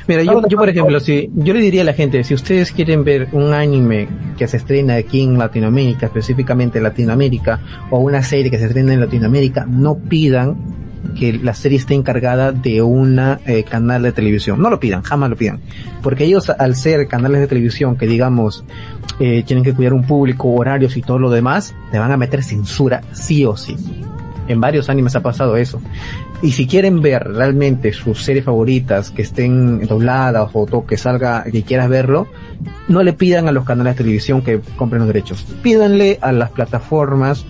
[0.07, 2.71] Mira, yo, yo por por ejemplo, si, yo le diría a la gente, si ustedes
[2.71, 7.59] quieren ver un anime que se estrena aquí en Latinoamérica, específicamente en Latinoamérica,
[7.91, 10.57] o una serie que se estrena en Latinoamérica, no pidan
[11.13, 14.61] que la serie esté encargada de una eh, canal de televisión.
[14.61, 15.59] No lo pidan, jamás lo pidan.
[16.01, 18.63] Porque ellos, al ser canales de televisión que digamos,
[19.19, 22.43] eh, tienen que cuidar un público, horarios y todo lo demás, te van a meter
[22.43, 23.75] censura sí o sí.
[24.47, 25.81] En varios animes ha pasado eso.
[26.41, 31.63] Y si quieren ver realmente sus series favoritas que estén dobladas o que salga, que
[31.63, 32.27] quieras verlo,
[32.87, 35.43] no le pidan a los canales de televisión que compren los derechos.
[35.63, 37.45] Pídanle a las plataformas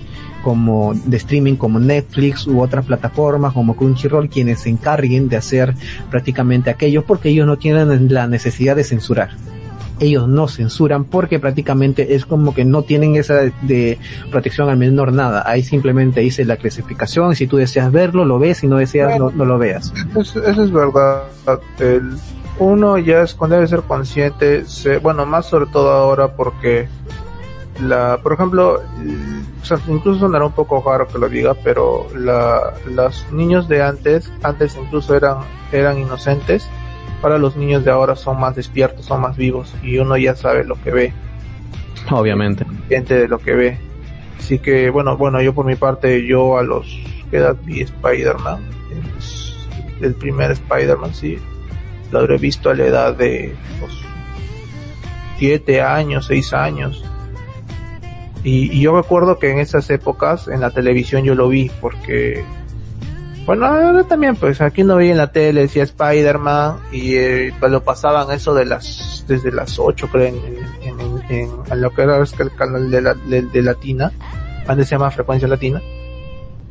[0.45, 5.73] como de streaming como Netflix u otras plataformas como Crunchyroll quienes se encarguen de hacer
[6.11, 9.31] prácticamente aquello porque ellos no tienen la necesidad de censurar
[9.99, 13.97] ellos no censuran porque prácticamente es como que no tienen esa de,
[14.29, 15.41] protección al menor nada.
[15.47, 19.31] Ahí simplemente dice la clasificación, si tú deseas verlo, lo ves, si no deseas, no,
[19.31, 19.93] no lo veas.
[20.13, 21.23] Eso, eso es verdad.
[21.79, 22.11] El,
[22.59, 26.89] uno ya es cuando debe ser consciente, se- bueno, más sobre todo ahora porque
[27.81, 32.07] la, por ejemplo, el- o sea, incluso sonará un poco raro que lo diga, pero
[32.15, 35.39] la, los niños de antes, antes incluso eran,
[35.71, 36.67] eran inocentes,
[37.23, 40.63] ahora los niños de ahora son más despiertos, son más vivos y uno ya sabe
[40.63, 41.13] lo que ve,
[42.11, 42.63] Obviamente.
[42.65, 43.77] consciente de lo que ve.
[44.37, 46.85] Así que, bueno, bueno, yo por mi parte, yo a los,
[47.31, 48.59] ¿qué edad vi Spider-Man?
[50.01, 51.39] El primer Spider-Man, sí,
[52.11, 54.03] lo habré visto a la edad de los
[55.39, 57.03] 7 años, 6 años.
[58.45, 62.43] Y, y yo recuerdo que en esas épocas en la televisión yo lo vi porque,
[63.47, 67.71] bueno, ahora también pues aquí no veía en la tele, decía Spider-Man y eh, pues,
[67.71, 70.35] lo pasaban eso de las, desde las 8 creo en,
[70.83, 74.11] en, en- en- lo que era el canal de, la, de, de Latina,
[74.67, 75.81] antes se llama Frecuencia Latina,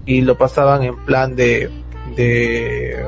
[0.07, 1.71] y lo pasaban en plan de,
[2.17, 3.05] de,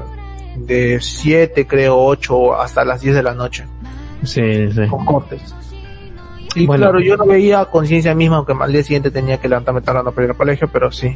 [0.56, 3.64] de 7 creo 8 hasta las 10 de la noche
[4.24, 4.86] Sí, sí.
[4.90, 5.54] con cortes.
[6.56, 6.84] Y Bueno.
[6.84, 10.24] claro, yo no veía conciencia misma, aunque al día siguiente tenía que levantarme tarde para
[10.24, 11.14] ir al colegio, pero sí.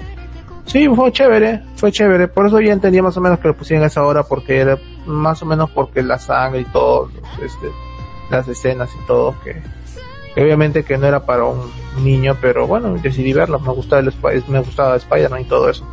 [0.67, 2.29] Sí, fue chévere, fue chévere.
[2.29, 4.79] Por eso ya entendía más o menos que lo pusieran a esa hora, porque era
[5.07, 7.11] más o menos porque la sangre y todo,
[7.43, 7.69] este,
[8.31, 9.61] las escenas y todo, que,
[10.35, 11.59] que obviamente que no era para un
[12.05, 13.59] niño, pero bueno, decidí verlo.
[13.59, 14.13] Me gustaba, el,
[14.47, 15.85] me gustaba Spider-Man y todo eso.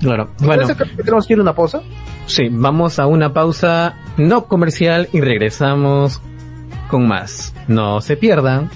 [0.00, 0.28] Claro.
[0.40, 1.80] Bueno, ¿Parece que tenemos que ir a una pausa?
[2.26, 6.20] sí, vamos a una pausa no comercial y regresamos
[6.94, 7.52] con más.
[7.66, 8.70] No se pierdan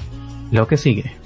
[0.50, 1.17] lo que sigue.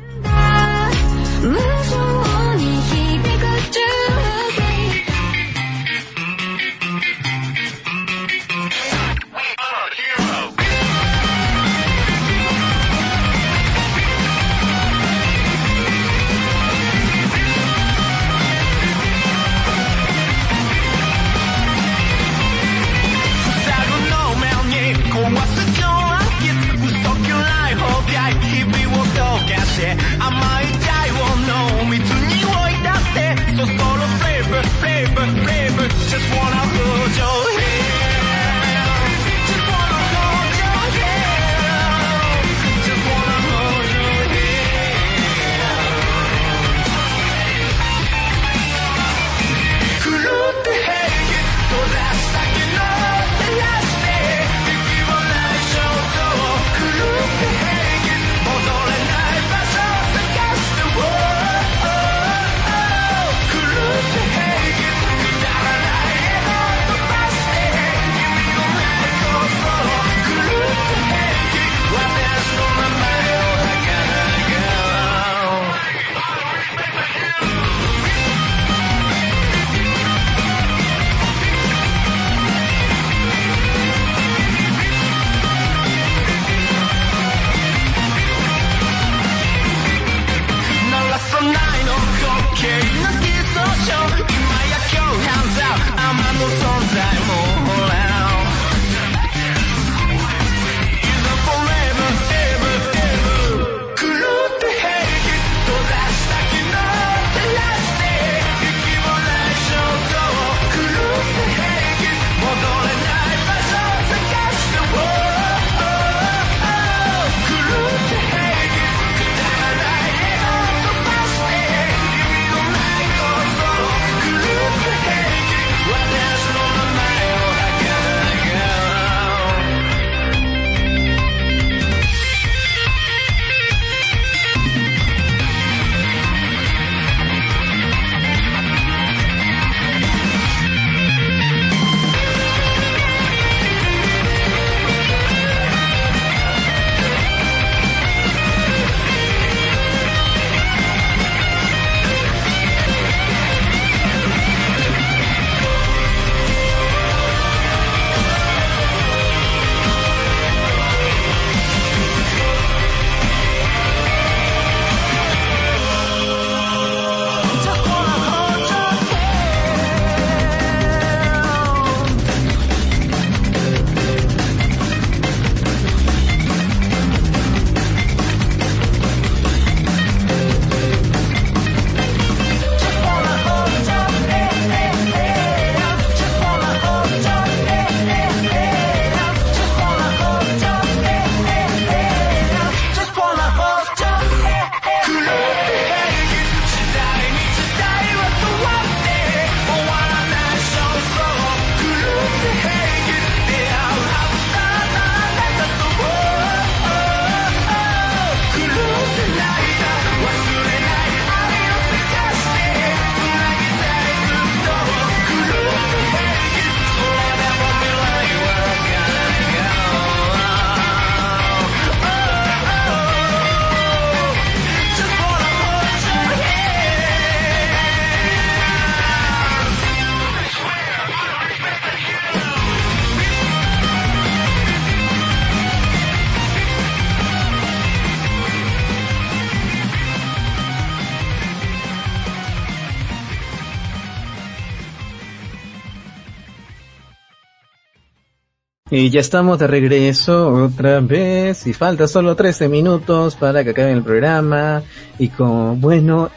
[249.02, 253.90] Y ya estamos de regreso otra vez y falta solo 13 minutos para que acabe
[253.90, 254.84] el programa
[255.18, 256.30] y con, bueno,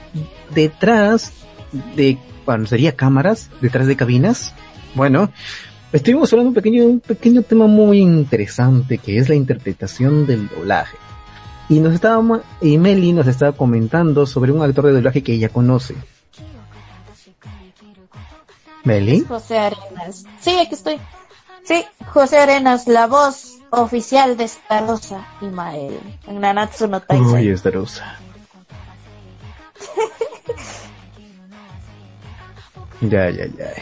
[0.50, 1.32] detrás
[1.96, 4.56] de, bueno, sería cámaras, detrás de cabinas.
[4.96, 5.30] Bueno,
[5.94, 10.98] estuvimos hablando un pequeño, un pequeño tema muy interesante que es la interpretación del doblaje.
[11.70, 15.50] Y nos estaba, y Meli nos estaba comentando sobre un actor de doblaje que ella
[15.50, 15.94] conoce.
[18.84, 19.24] Meli.
[20.40, 20.98] Sí, aquí estoy.
[21.66, 27.50] Sí, José Arenas, la voz oficial de Starosa y Mael en Nanatsu no Taizai.
[27.50, 28.18] Uy, Starosa.
[33.02, 33.74] ya, ya, ya.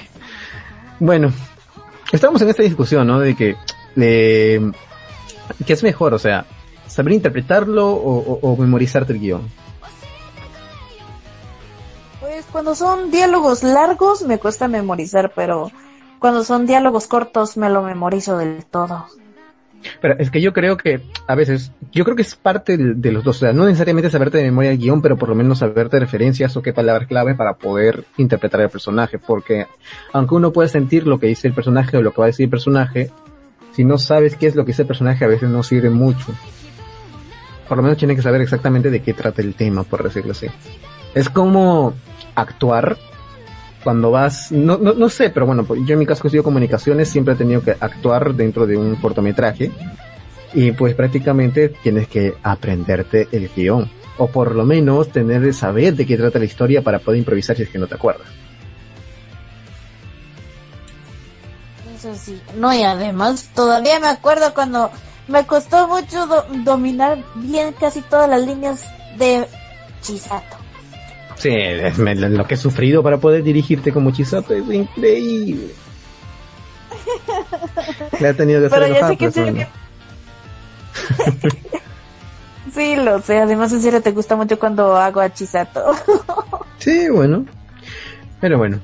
[1.00, 1.32] Bueno,
[2.14, 3.20] estamos en esta discusión, ¿no?
[3.20, 3.58] De que,
[3.98, 4.72] eh,
[5.66, 6.14] ¿qué es mejor?
[6.14, 6.46] O sea,
[6.88, 9.52] saber interpretarlo o, o, o memorizarte el guion.
[12.22, 15.70] Pues cuando son diálogos largos me cuesta memorizar, pero
[16.24, 19.08] cuando son diálogos cortos me lo memorizo del todo.
[20.00, 23.26] Pero es que yo creo que a veces, yo creo que es parte de, los
[23.26, 26.00] dos, o sea, no necesariamente saberte de memoria el guion, pero por lo menos saberte
[26.00, 29.68] referencias o qué palabras clave para poder interpretar el personaje, porque
[30.14, 32.46] aunque uno puede sentir lo que dice el personaje o lo que va a decir
[32.46, 33.12] el personaje,
[33.74, 36.28] si no sabes qué es lo que dice el personaje a veces no sirve mucho.
[37.68, 40.48] Por lo menos tiene que saber exactamente de qué trata el tema, por decirlo así.
[41.16, 41.94] Es como
[42.34, 42.96] actuar
[43.84, 47.10] cuando vas, no, no, no sé, pero bueno, yo en mi caso que estudio comunicaciones
[47.10, 49.72] siempre he tenido que actuar dentro de un cortometraje
[50.54, 56.06] y pues prácticamente tienes que aprenderte el guion o por lo menos tener saber de
[56.06, 58.28] qué trata la historia para poder improvisar si es que no te acuerdas.
[61.96, 64.92] Eso sí, no y además todavía me acuerdo cuando
[65.28, 68.86] me costó mucho do dominar bien casi todas las líneas
[69.18, 69.48] de
[70.02, 70.63] Chisato.
[71.36, 71.52] Sí,
[71.96, 75.74] lo que he sufrido para poder dirigirte como Chisato es increíble.
[78.20, 79.68] Le ha tenido que Pero ya sé que que...
[82.74, 83.40] sí, lo sé.
[83.40, 85.94] Además, en serio, te gusta mucho cuando hago a Chisato.
[86.78, 87.46] sí, bueno.
[88.40, 88.80] Pero bueno.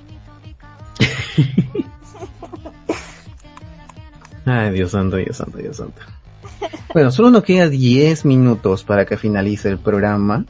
[4.45, 6.01] Ay, Dios santo, Dios santo, Dios santo.
[6.93, 10.45] Bueno, solo nos queda 10 minutos para que finalice el programa.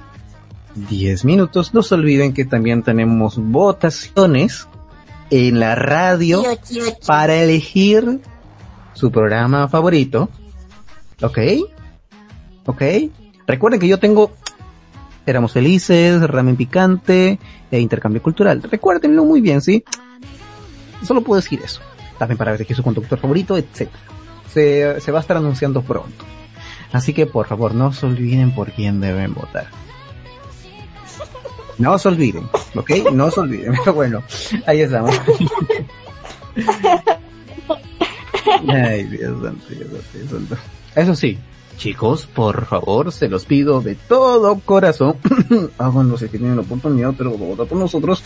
[0.75, 1.73] 10 minutos.
[1.73, 4.67] No se olviden que también tenemos votaciones
[5.29, 6.43] en la radio
[7.05, 8.19] para elegir
[8.93, 10.29] su programa favorito.
[11.21, 11.39] ¿Ok?
[12.65, 12.81] ¿Ok?
[13.47, 14.31] Recuerden que yo tengo
[15.25, 17.39] Éramos Felices, Ramen Picante
[17.69, 18.63] e Intercambio Cultural.
[18.63, 19.83] Recuérdenlo muy bien, ¿sí?
[21.03, 21.81] Solo puedo decir eso.
[22.17, 23.89] También para elegir su conductor favorito, etc.
[24.51, 26.25] Se, se va a estar anunciando pronto.
[26.91, 29.67] Así que por favor no se olviden por quién deben votar.
[31.79, 32.43] No se olviden,
[32.75, 32.91] ¿ok?
[33.13, 33.73] No se olviden.
[33.83, 34.21] Pero bueno,
[34.67, 35.19] ahí estamos.
[38.67, 40.57] Ay, Dios santo, Dios santo, Dios santo.
[40.95, 41.39] Eso sí,
[41.77, 45.15] chicos, por favor, se los pido de todo corazón.
[45.77, 48.23] Háganlo si tienen la oportunidad, pero votar por nosotros.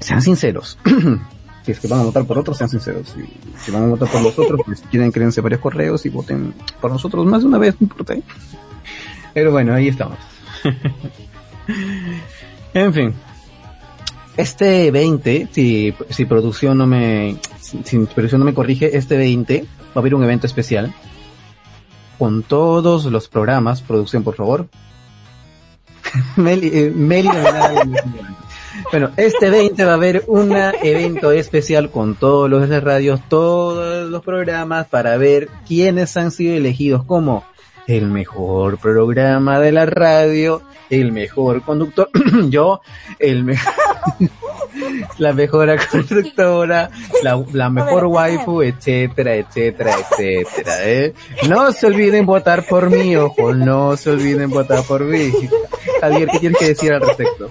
[0.00, 0.78] Sean sinceros.
[1.62, 3.08] si es que van a votar por otros, sean sinceros.
[3.08, 3.22] Si,
[3.62, 6.90] si van a votar por los otros, pues quieren, créense varios correos y voten por
[6.90, 8.14] nosotros más de una vez, no importa.
[9.34, 10.16] Pero bueno, ahí estamos.
[12.74, 13.14] en fin.
[14.36, 19.66] Este 20, si, si producción no me, si, producción no me corrige, este 20 va
[19.94, 20.92] a haber un evento especial
[22.18, 24.68] con todos los programas, producción por favor.
[26.36, 27.28] Meli, eh, Meli
[28.90, 30.52] bueno, este 20 va a haber un
[30.82, 36.54] evento especial con todos los de radios, todos los programas para ver quiénes han sido
[36.54, 37.44] elegidos como
[37.86, 42.08] el mejor programa de la radio, el mejor conductor,
[42.48, 42.80] yo,
[43.18, 43.74] el mejor,
[45.18, 46.90] la mejor conductora,
[47.22, 51.14] la, la mejor waifu, etcétera, etcétera, etcétera, ¿eh?
[51.48, 55.32] No se olviden votar por mí, ojo, no se olviden votar por mí.
[56.00, 57.50] Javier, ¿qué tienes que decir al respecto?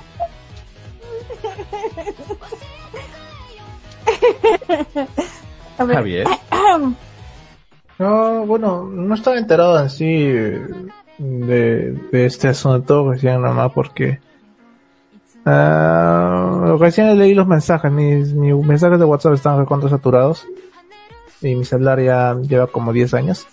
[5.77, 6.27] Javier.
[7.99, 10.31] No, bueno, no estaba enterado en sí
[11.17, 14.19] de, este asunto recién nada porque
[15.45, 20.47] uh, recién leí los mensajes, mis, mis mensajes de WhatsApp están recontra saturados
[21.41, 23.45] y mi celular ya lleva como 10 años.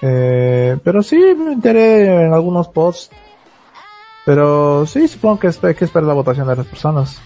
[0.00, 3.10] Eh, pero sí, me enteré en algunos posts.
[4.24, 7.20] Pero sí, supongo que hay que esperar la votación de las personas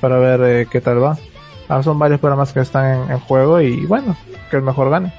[0.00, 1.16] para ver eh, qué tal va.
[1.68, 4.16] Ah, son varios programas que están en, en, juego y bueno,
[4.50, 5.12] que el mejor gane.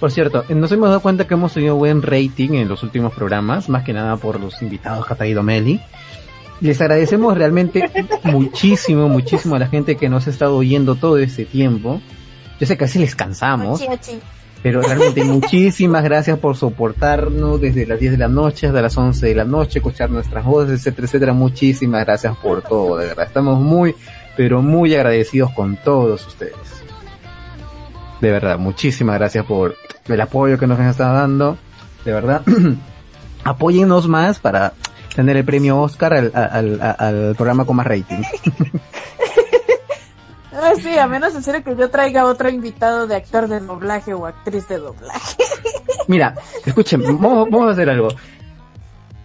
[0.00, 3.68] Por cierto, nos hemos dado cuenta que hemos tenido buen rating en los últimos programas,
[3.68, 5.80] más que nada por los invitados que ha traído Meli.
[6.60, 7.90] Les agradecemos realmente
[8.24, 12.00] muchísimo, muchísimo a la gente que nos ha estado oyendo todo este tiempo.
[12.60, 14.20] Yo sé que así les cansamos, Ochi, ochi.
[14.62, 19.26] pero realmente muchísimas gracias por soportarnos desde las 10 de la noche hasta las 11
[19.26, 21.32] de la noche, escuchar nuestras voces, etcétera, etcétera.
[21.32, 23.26] Muchísimas gracias por todo, de verdad.
[23.26, 23.96] Estamos muy,
[24.36, 26.77] pero muy agradecidos con todos ustedes.
[28.20, 31.56] De verdad, muchísimas gracias por el apoyo que nos están dando.
[32.04, 32.42] De verdad,
[33.44, 34.72] apóyennos más para
[35.14, 38.22] tener el premio Oscar al, al, al- al programa con más rating.
[40.60, 44.12] Ah, sí, a menos en serio que yo traiga otro invitado de actor de doblaje
[44.12, 45.36] o actriz de doblaje.
[46.08, 46.34] Mira,
[46.66, 48.08] escuchen, vamos, vamos a hacer algo.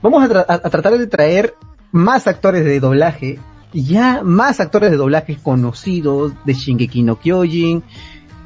[0.03, 1.55] Vamos a, tra- a tratar de traer
[1.91, 3.39] más actores de doblaje,
[3.73, 7.83] ya más actores de doblaje conocidos de Shingeki no Kyojin,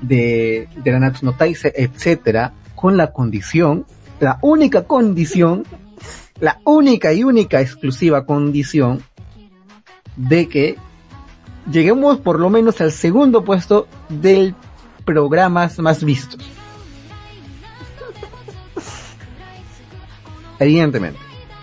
[0.02, 3.86] de, de Nanatsu no Taizai, etcétera, con la condición,
[4.20, 5.64] la única condición,
[6.40, 9.04] la única y única exclusiva condición
[10.16, 10.78] de que
[11.72, 14.56] lleguemos por lo menos al segundo puesto del
[15.06, 16.42] programas más vistos.
[20.60, 21.20] Evidentemente.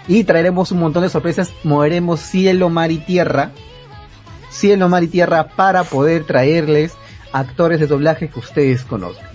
[0.07, 3.53] Y traeremos un montón de sorpresas, moveremos cielo, mar y tierra,
[4.51, 6.95] cielo, mar y tierra para poder traerles
[7.35, 9.29] actores de doblaje que ustedes conozcan.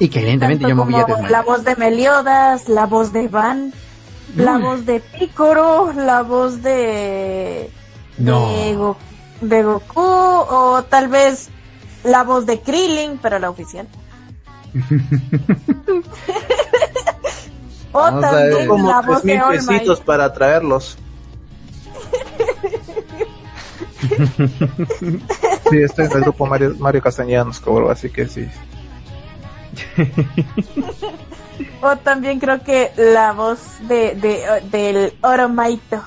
[0.00, 3.12] Y que evidentemente Tanto yo me voy a como la voz de Meliodas, la voz
[3.12, 3.72] de Van,
[4.36, 7.70] la voz de Picoro, la voz de
[8.18, 8.52] No.
[8.52, 8.96] de, Go-
[9.40, 11.48] de Goku o tal vez
[12.04, 13.86] la voz de Krillin, pero la oficial.
[17.92, 19.42] o Vamos también la voz de mil
[19.90, 20.98] All para traerlos.
[25.70, 28.48] Sí, estoy en el grupo Mario, Mario Castellanos, cobro, así que sí.
[31.80, 36.02] O también creo que la voz de, de del Oromaito.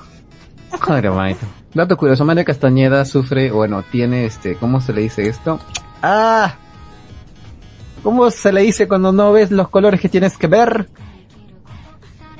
[0.79, 1.45] Joder, maito.
[1.73, 5.59] Dato curioso, Mario Castañeda sufre, bueno, tiene este, ¿cómo se le dice esto?
[6.01, 6.55] ¡Ah!
[8.03, 10.89] ¿Cómo se le dice cuando no ves los colores que tienes que ver?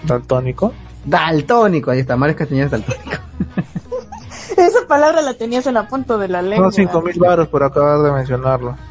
[0.04, 0.74] Daltónico.
[1.06, 3.31] Daltónico, ahí está, Mario Castañeda es daltónico.
[4.68, 6.66] Esa palabra la tenías en la punta de la lengua.
[6.68, 8.78] Son cinco mil baros por acabar de mencionarlo.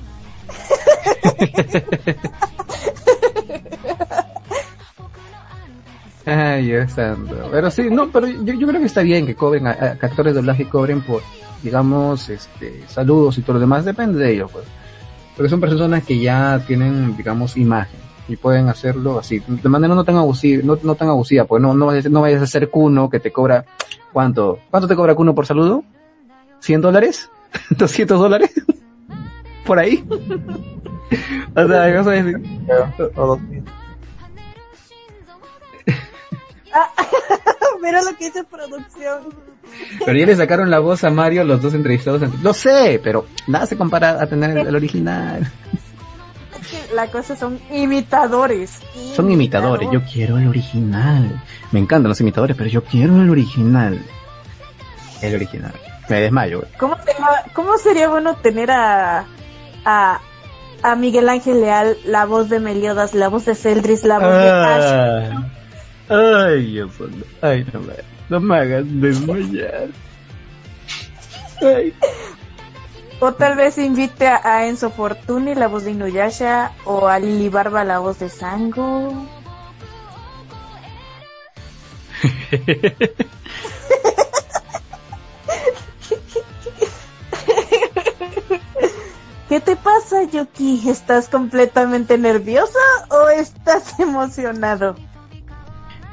[6.26, 7.34] Ay, Dios santo.
[7.50, 10.06] Pero sí, no, pero yo, yo creo que está bien que cobren, a, a- que
[10.06, 11.22] actores de doblaje cobren por,
[11.62, 14.64] digamos, este, saludos y todo lo demás, depende de ellos, pues.
[15.36, 17.98] Porque son personas que ya tienen, digamos, imagen
[18.28, 21.74] y pueden hacerlo así, de manera no tan abusiva, no, no tan abusiva, pues no,
[21.74, 23.64] no vayas, no vayas a ser Kuno que te cobra,
[24.12, 24.58] ¿cuánto?
[24.70, 25.84] ¿Cuánto te cobra Kuno por saludo?
[26.62, 27.30] ¿100 dólares?
[27.70, 28.52] ¿200 dólares?
[29.66, 30.04] ¿Por ahí?
[31.56, 32.40] o sea, vas a decir,
[33.16, 33.64] O dos mil.
[37.82, 39.34] Mira lo que dice producción.
[40.04, 42.22] Pero ya le sacaron la voz a Mario los dos entrevistados.
[42.22, 42.40] antes.
[42.42, 45.50] Lo sé, pero nada se compara a tener el, el original.
[46.60, 48.80] Es que la cosa son imitadores.
[49.14, 51.40] Son imitadores, yo quiero el original.
[51.72, 54.00] Me encantan los imitadores, pero yo quiero el original.
[55.22, 55.72] El original.
[56.08, 56.60] Me desmayo.
[56.60, 56.72] güey.
[56.78, 59.24] ¿Cómo sería, cómo sería bueno tener a,
[59.84, 60.20] a,
[60.82, 64.50] a Miguel Ángel Leal, la voz de Meliodas, la voz de Celdris, la voz de
[64.50, 65.34] Ash?
[66.08, 67.24] Ay, santo.
[67.40, 67.92] Ay, no me,
[68.28, 69.88] no me hagas desmayar.
[71.62, 71.94] Ay.
[73.20, 77.50] O tal vez invite a, a Enzo Fortuni, la voz de Inuyasha, o a Lili
[77.50, 79.12] Barba, la voz de Sango.
[89.48, 90.88] ¿Qué te pasa, Yuki?
[90.88, 92.78] ¿Estás completamente nerviosa
[93.10, 94.94] o estás emocionado?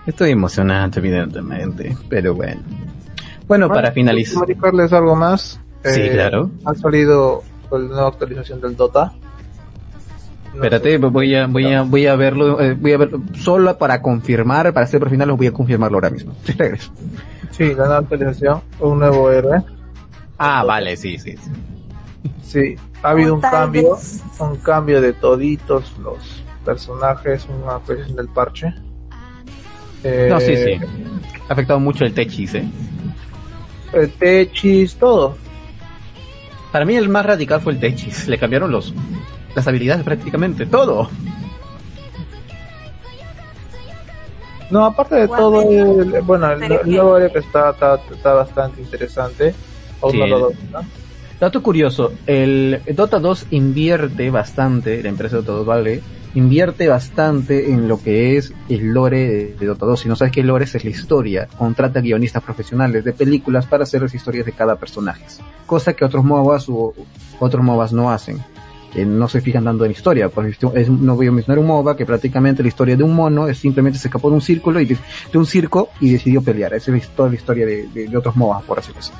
[0.05, 2.62] Estoy emocionante, evidentemente, pero bueno.
[3.47, 4.34] Bueno, para finalizar.
[4.36, 5.60] comunicarles algo más.
[5.93, 6.51] Sí, Eh, claro.
[6.65, 9.13] Ha salido la nueva actualización del Dota.
[10.53, 14.01] No Espérate, voy a, voy a, voy a verlo, eh, voy a verlo solo para
[14.01, 16.33] confirmar, para hacer por final, voy a confirmarlo ahora mismo.
[16.57, 16.91] Regreso.
[16.95, 17.07] sé.
[17.51, 19.61] Sí, la nueva actualización, un nuevo héroe.
[20.38, 21.35] Ah, vale, sí, sí.
[21.38, 21.51] sí.
[22.43, 24.23] Sí, ha habido un cambio, vez.
[24.39, 26.17] un cambio de toditos los
[26.63, 28.73] personajes, una actualización del parche.
[30.03, 30.73] Eh, No, sí, sí.
[31.49, 32.67] Ha afectado mucho el Techis, eh.
[33.93, 35.35] El Techis, todo.
[36.72, 38.28] Para mí el más radical fue el Techis.
[38.28, 38.93] Le cambiaron los,
[39.55, 41.09] las habilidades prácticamente, todo.
[44.70, 46.63] No, aparte de ¿Cuál todo, el- bueno, el,
[46.93, 49.55] héroe que está, está, está bastante interesante.
[50.01, 50.51] Aún Sí, no lo.
[51.39, 56.01] Dato curioso, el Dota 2 invierte bastante, la empresa Dota 2 vale,
[56.38, 59.99] invierte bastante en lo que es el lore de, Dota 2.
[59.99, 61.47] Si no sabes qué lore es, la historia.
[61.57, 65.25] Contrata guionistas profesionales de películas para hacer las historias de cada personaje.
[65.65, 66.93] Cosa que otros MOBAs u
[67.39, 68.38] otros MOBAs no hacen.
[68.93, 70.29] que no se fijan tanto en historia.
[70.29, 73.47] Por es, no voy a mencionar un MOBA que prácticamente la historia de un mono
[73.47, 74.97] es simplemente se escapó de un círculo y de,
[75.33, 76.73] un circo y decidió pelear.
[76.75, 79.19] Esa es toda la historia de, otros MOBA, por así decirlo.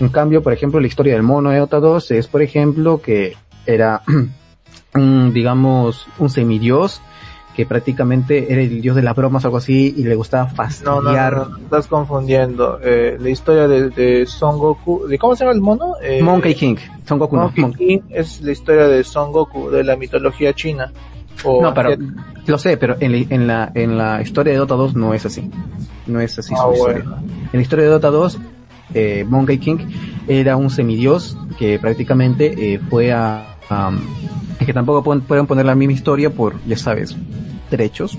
[0.00, 3.36] En cambio, por ejemplo, la historia del mono de Dota 2 es, por ejemplo, que
[3.64, 4.02] era,
[4.96, 7.00] un, digamos, un semidios
[7.54, 10.50] que prácticamente era el dios de las bromas o algo así y le gustaba No,
[10.50, 11.36] no, fastidiar.
[11.36, 12.78] no, no, estás confundiendo.
[12.82, 15.94] Eh, la historia de, de Son Goku, ¿de cómo se llama el mono?
[16.02, 16.76] Eh, Monkey King,
[17.06, 17.72] Son Goku no, Monkey.
[17.86, 20.92] King es la historia de Son Goku, de la mitología china.
[21.44, 21.96] O No, pero
[22.46, 25.24] lo sé, pero en, la- en la en la historia de Dota 2 no es
[25.24, 25.50] así.
[26.06, 27.04] No es así Ah, su historia.
[27.04, 28.38] En la historia de Dota 2,
[28.94, 29.78] eh, Monkey King
[30.28, 33.55] era un semidios que prácticamente eh, fue a...
[34.60, 37.16] es que tampoco pueden, pueden poner la misma historia por, ya sabes,
[37.70, 38.18] derechos.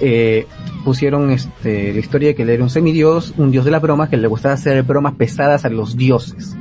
[0.00, 0.46] Eh,
[0.84, 4.08] pusieron este, la historia de que él era un semidios, un dios de las bromas,
[4.08, 6.56] que le gustaba hacer bromas pesadas a los dioses.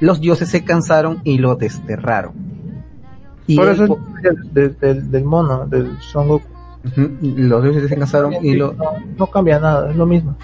[0.00, 2.34] Los dioses se cansaron y lo desterraron.
[3.46, 6.46] Y Por él eso es del, del, del mono, del Son Goku.
[7.22, 8.84] Los dioses se cansaron y lo, no,
[9.18, 10.36] no cambia nada, es lo mismo.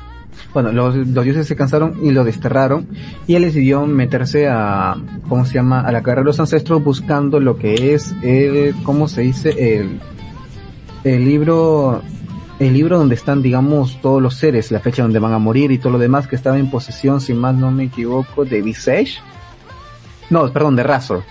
[0.52, 2.88] Bueno, los, dioses se cansaron y lo desterraron
[3.26, 4.96] y él decidió meterse a,
[5.28, 5.80] ¿cómo se llama?
[5.80, 9.78] A la carrera de los ancestros buscando lo que es el, ¿cómo se dice?
[9.78, 10.00] El,
[11.04, 12.02] el libro,
[12.58, 15.78] el libro donde están, digamos, todos los seres, la fecha donde van a morir y
[15.78, 19.18] todo lo demás que estaba en posesión, si más no me equivoco, de Visage.
[20.30, 21.24] No, perdón, de Razor,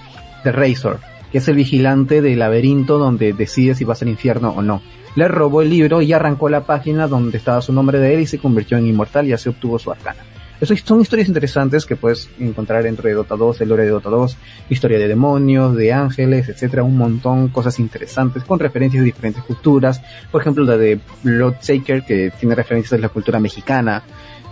[0.43, 0.99] de Razor,
[1.31, 4.81] que es el vigilante del laberinto donde decide si vas al infierno o no.
[5.15, 8.27] Le robó el libro y arrancó la página donde estaba su nombre de él y
[8.27, 10.23] se convirtió en inmortal y así obtuvo su arcana.
[10.61, 14.11] Eso son historias interesantes que puedes encontrar dentro de Dota 2, el lore de Dota
[14.11, 14.37] 2,
[14.69, 20.03] historia de demonios, de ángeles, etcétera, un montón, cosas interesantes con referencias de diferentes culturas.
[20.31, 24.03] Por ejemplo, la de Bloodsaker que tiene referencias de la cultura mexicana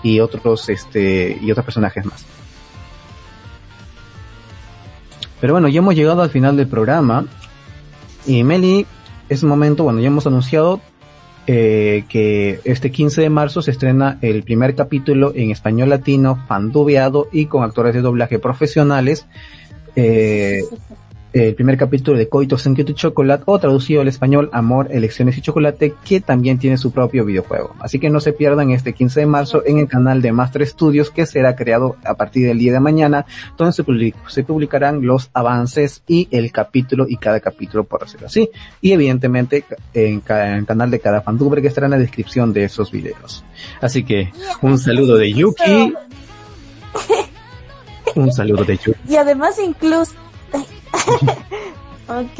[0.02, 2.26] y otros, este, y otros personajes más.
[5.40, 7.26] Pero bueno, ya hemos llegado al final del programa.
[8.26, 8.88] Y Meli,
[9.30, 10.82] es momento, bueno, ya hemos anunciado
[11.48, 17.28] eh, que este 15 de marzo se estrena el primer capítulo en español latino, fandubeado
[17.32, 19.26] y con actores de doblaje profesionales.
[19.96, 20.62] Eh,
[21.32, 25.94] el primer capítulo de Coito Senkitu Chocolate o traducido al español Amor, Elecciones y Chocolate
[26.04, 27.76] que también tiene su propio videojuego.
[27.80, 31.12] Así que no se pierdan este 15 de marzo en el canal de Master Studios
[31.12, 33.28] que será creado a partir del día de mañana
[33.58, 38.26] donde se, public- se publicarán los avances y el capítulo y cada capítulo por decirlo
[38.28, 38.50] así.
[38.82, 42.64] Y evidentemente en, en el canal de cada fandubre que estará en la descripción de
[42.64, 43.44] esos videos.
[43.82, 44.32] Así que
[44.64, 45.94] un saludo de Yuki.
[48.16, 49.00] Un saludo de Yuki.
[49.08, 50.14] Y además incluso...
[52.08, 52.40] ok,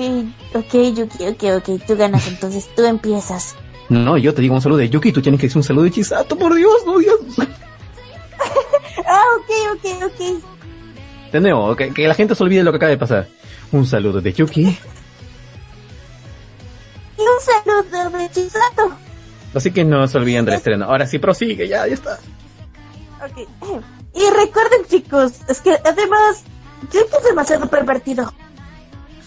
[0.56, 3.56] ok, Yuki, ok, ok, tú ganas, entonces tú empiezas.
[3.90, 5.92] No, yo te digo un saludo de Yuki, tú tienes que decir un saludo de
[5.92, 7.20] Chisato, por Dios, no Dios.
[9.12, 11.32] Ah, ok, ok, ok.
[11.32, 13.28] De nuevo, que, que la gente se olvide lo que acaba de pasar.
[13.72, 14.62] Un saludo de Yuki.
[17.18, 18.92] Y un saludo de Chisato.
[19.54, 20.86] Así que no se olviden del estreno.
[20.86, 22.20] Ahora sí prosigue, ya, ya está.
[23.24, 23.48] Ok.
[24.14, 26.44] Y recuerden, chicos, es que además,
[26.84, 28.34] Yuki es demasiado pervertido.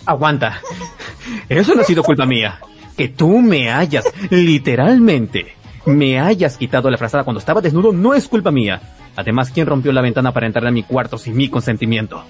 [0.06, 0.60] Aguanta.
[1.48, 2.58] Eso no ha sido culpa mía.
[2.96, 5.54] Que tú me hayas, literalmente,
[5.86, 8.80] me hayas quitado la frazada cuando estaba desnudo no es culpa mía.
[9.16, 12.24] Además, ¿quién rompió la ventana para entrar a mi cuarto sin mi consentimiento?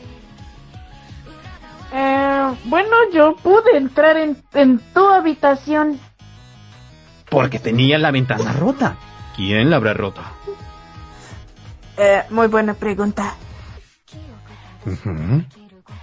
[1.93, 5.99] Eh, bueno, yo pude entrar en, en tu habitación.
[7.29, 8.97] Porque tenía la ventana rota.
[9.37, 10.21] ¿Quién la habrá roto?
[11.97, 13.35] Eh, muy buena pregunta.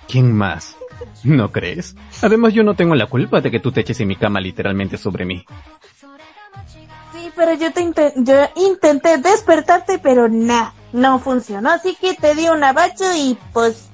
[0.07, 0.75] ¿Quién más?
[1.23, 1.95] ¿No crees?
[2.21, 4.97] Además, yo no tengo la culpa de que tú te eches en mi cama literalmente
[4.97, 5.45] sobre mí.
[7.13, 11.71] Sí, pero yo te yo intenté despertarte, pero nah, no funcionó.
[11.71, 13.89] Así que te di un abacho y pues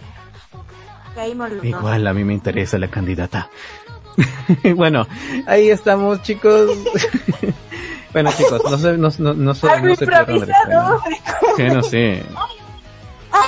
[1.15, 1.65] caímos los dos.
[1.65, 3.49] Igual a mí me interesa la candidata.
[4.75, 5.07] bueno,
[5.47, 6.69] ahí estamos, chicos.
[8.13, 10.43] bueno, chicos, no se, no, no, no no improvisado.
[10.43, 11.01] estreno.
[11.57, 12.23] Sí, no sé.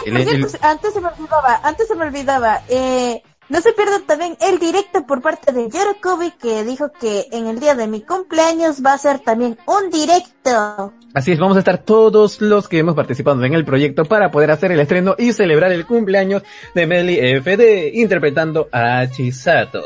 [0.06, 2.62] El- cierto, el- antes se me olvidaba, antes se me olvidaba.
[2.70, 7.48] Eh, no se pierdan también el directo por parte de Yorokobi que dijo que en
[7.48, 10.94] el día de mi cumpleaños va a ser también un directo.
[11.14, 14.52] Así es, vamos a estar todos los que hemos participado en el proyecto para poder
[14.52, 16.44] hacer el estreno y celebrar el cumpleaños
[16.76, 19.82] de Meli FD interpretando a Chisato.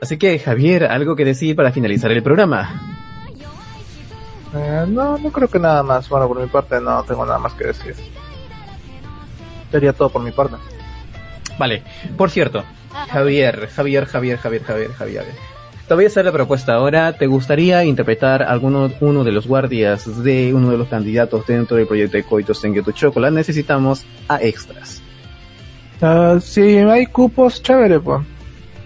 [0.00, 2.94] Así que, Javier, algo que decir para finalizar el programa.
[4.54, 6.08] Eh, no, no creo que nada más.
[6.08, 7.94] Bueno, por mi parte no tengo nada más que decir.
[9.70, 10.56] Sería todo por mi parte.
[11.58, 11.82] Vale,
[12.16, 12.64] por cierto,
[13.10, 15.24] Javier, Javier, Javier, Javier, Javier, Javier.
[15.88, 17.14] Te voy a hacer la propuesta ahora.
[17.14, 21.86] ¿Te gustaría interpretar alguno uno de los guardias de uno de los candidatos dentro del
[21.86, 23.34] proyecto de Coito Sengeto Chocolate?
[23.34, 25.02] Necesitamos a extras.
[26.02, 28.20] Ah, si hay cupos, chévere, pues.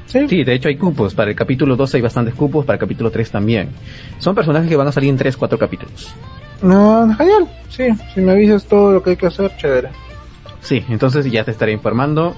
[0.07, 0.28] Sí.
[0.28, 1.12] Sí, de hecho hay cupos.
[1.14, 3.70] Para el capítulo 2 hay bastantes cupos, para el capítulo 3 también.
[4.18, 6.14] Son personajes que van a salir en 3, 4 capítulos.
[6.62, 7.49] No, genial.
[7.68, 9.89] Sí, si me avisas todo lo que hay que hacer, chévere.
[10.63, 12.35] Sí, entonces ya te estaré informando.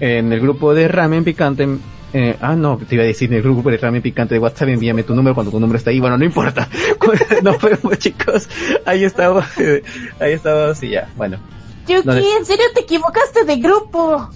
[0.00, 1.68] En el grupo de Ramen Picante,
[2.12, 4.68] eh, ah, no, te iba a decir en el grupo de Ramen Picante de WhatsApp,
[4.68, 6.00] envíame tu número cuando tu número está ahí.
[6.00, 6.68] Bueno, no importa.
[7.42, 8.48] Nos vemos, chicos.
[8.84, 9.82] Ahí eh,
[10.20, 11.08] ahí estamos y ya.
[11.16, 11.38] Bueno,
[11.86, 14.28] Yuki, en serio te equivocaste de grupo.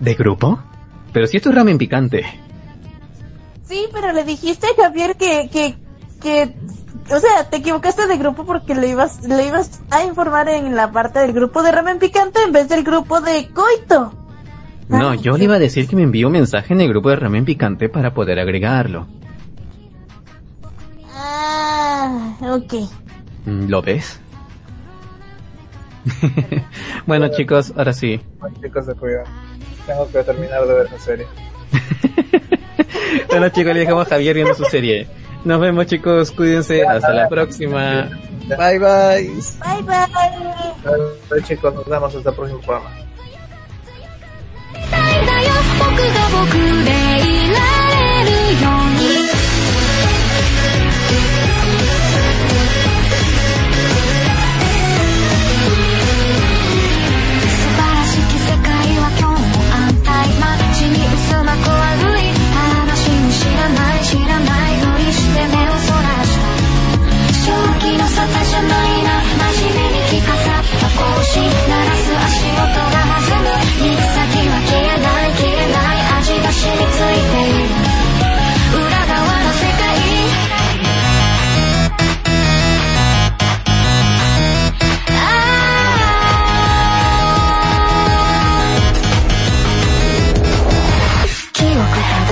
[0.00, 0.58] ¿de grupo?
[1.12, 2.24] Pero si esto es Ramen Picante.
[3.64, 5.76] Sí, pero le dijiste a Javier que, que,
[6.20, 6.54] que,
[7.12, 10.90] o sea, te equivocaste de grupo porque le ibas, le ibas a informar en la
[10.92, 14.14] parte del grupo de ramen picante en vez del grupo de coito.
[14.88, 17.10] No, Ah, yo le iba a decir que me envió un mensaje en el grupo
[17.10, 19.06] de Ramen Picante para poder agregarlo.
[21.14, 22.74] Ah, ok.
[23.46, 24.18] Mm, ¿Lo ves?
[27.06, 28.20] bueno chicos, ahora sí.
[28.60, 29.26] Chicos, de cuidado.
[29.86, 31.26] Tengo que terminar de ver esa serie.
[33.28, 35.06] Bueno chicos, le dejamos a Javier viendo su serie.
[35.44, 38.08] Nos vemos chicos, cuídense, hasta la próxima.
[38.46, 39.30] Bye bye.
[39.60, 40.06] Bye bye.
[40.84, 42.90] Vale, chicos, nos vemos hasta el próximo programa.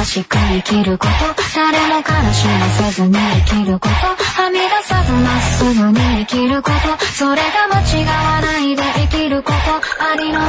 [0.09, 1.13] しく生きること
[1.55, 2.03] 誰も悲
[2.33, 3.95] しませずに生きること。
[4.41, 7.05] はみ出さずまっすぐに生きること。
[7.13, 9.59] それが間違わないで生きること。
[10.01, 10.47] ありのま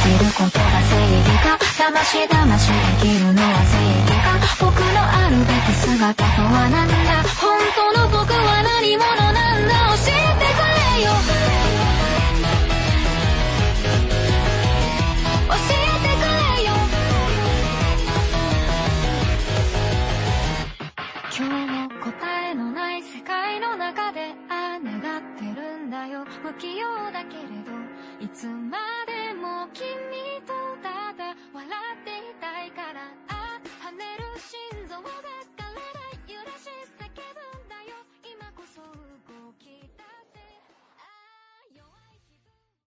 [0.00, 4.40] 生きることが正義か騙し騙し生きるのは正義か。
[4.64, 7.20] 僕のあるべき姿とは何だ。
[7.36, 9.74] 本当の僕は何者なんだ。
[10.00, 10.64] 教えてく
[10.96, 11.12] れよ。
[28.43, 29.02] つまでも君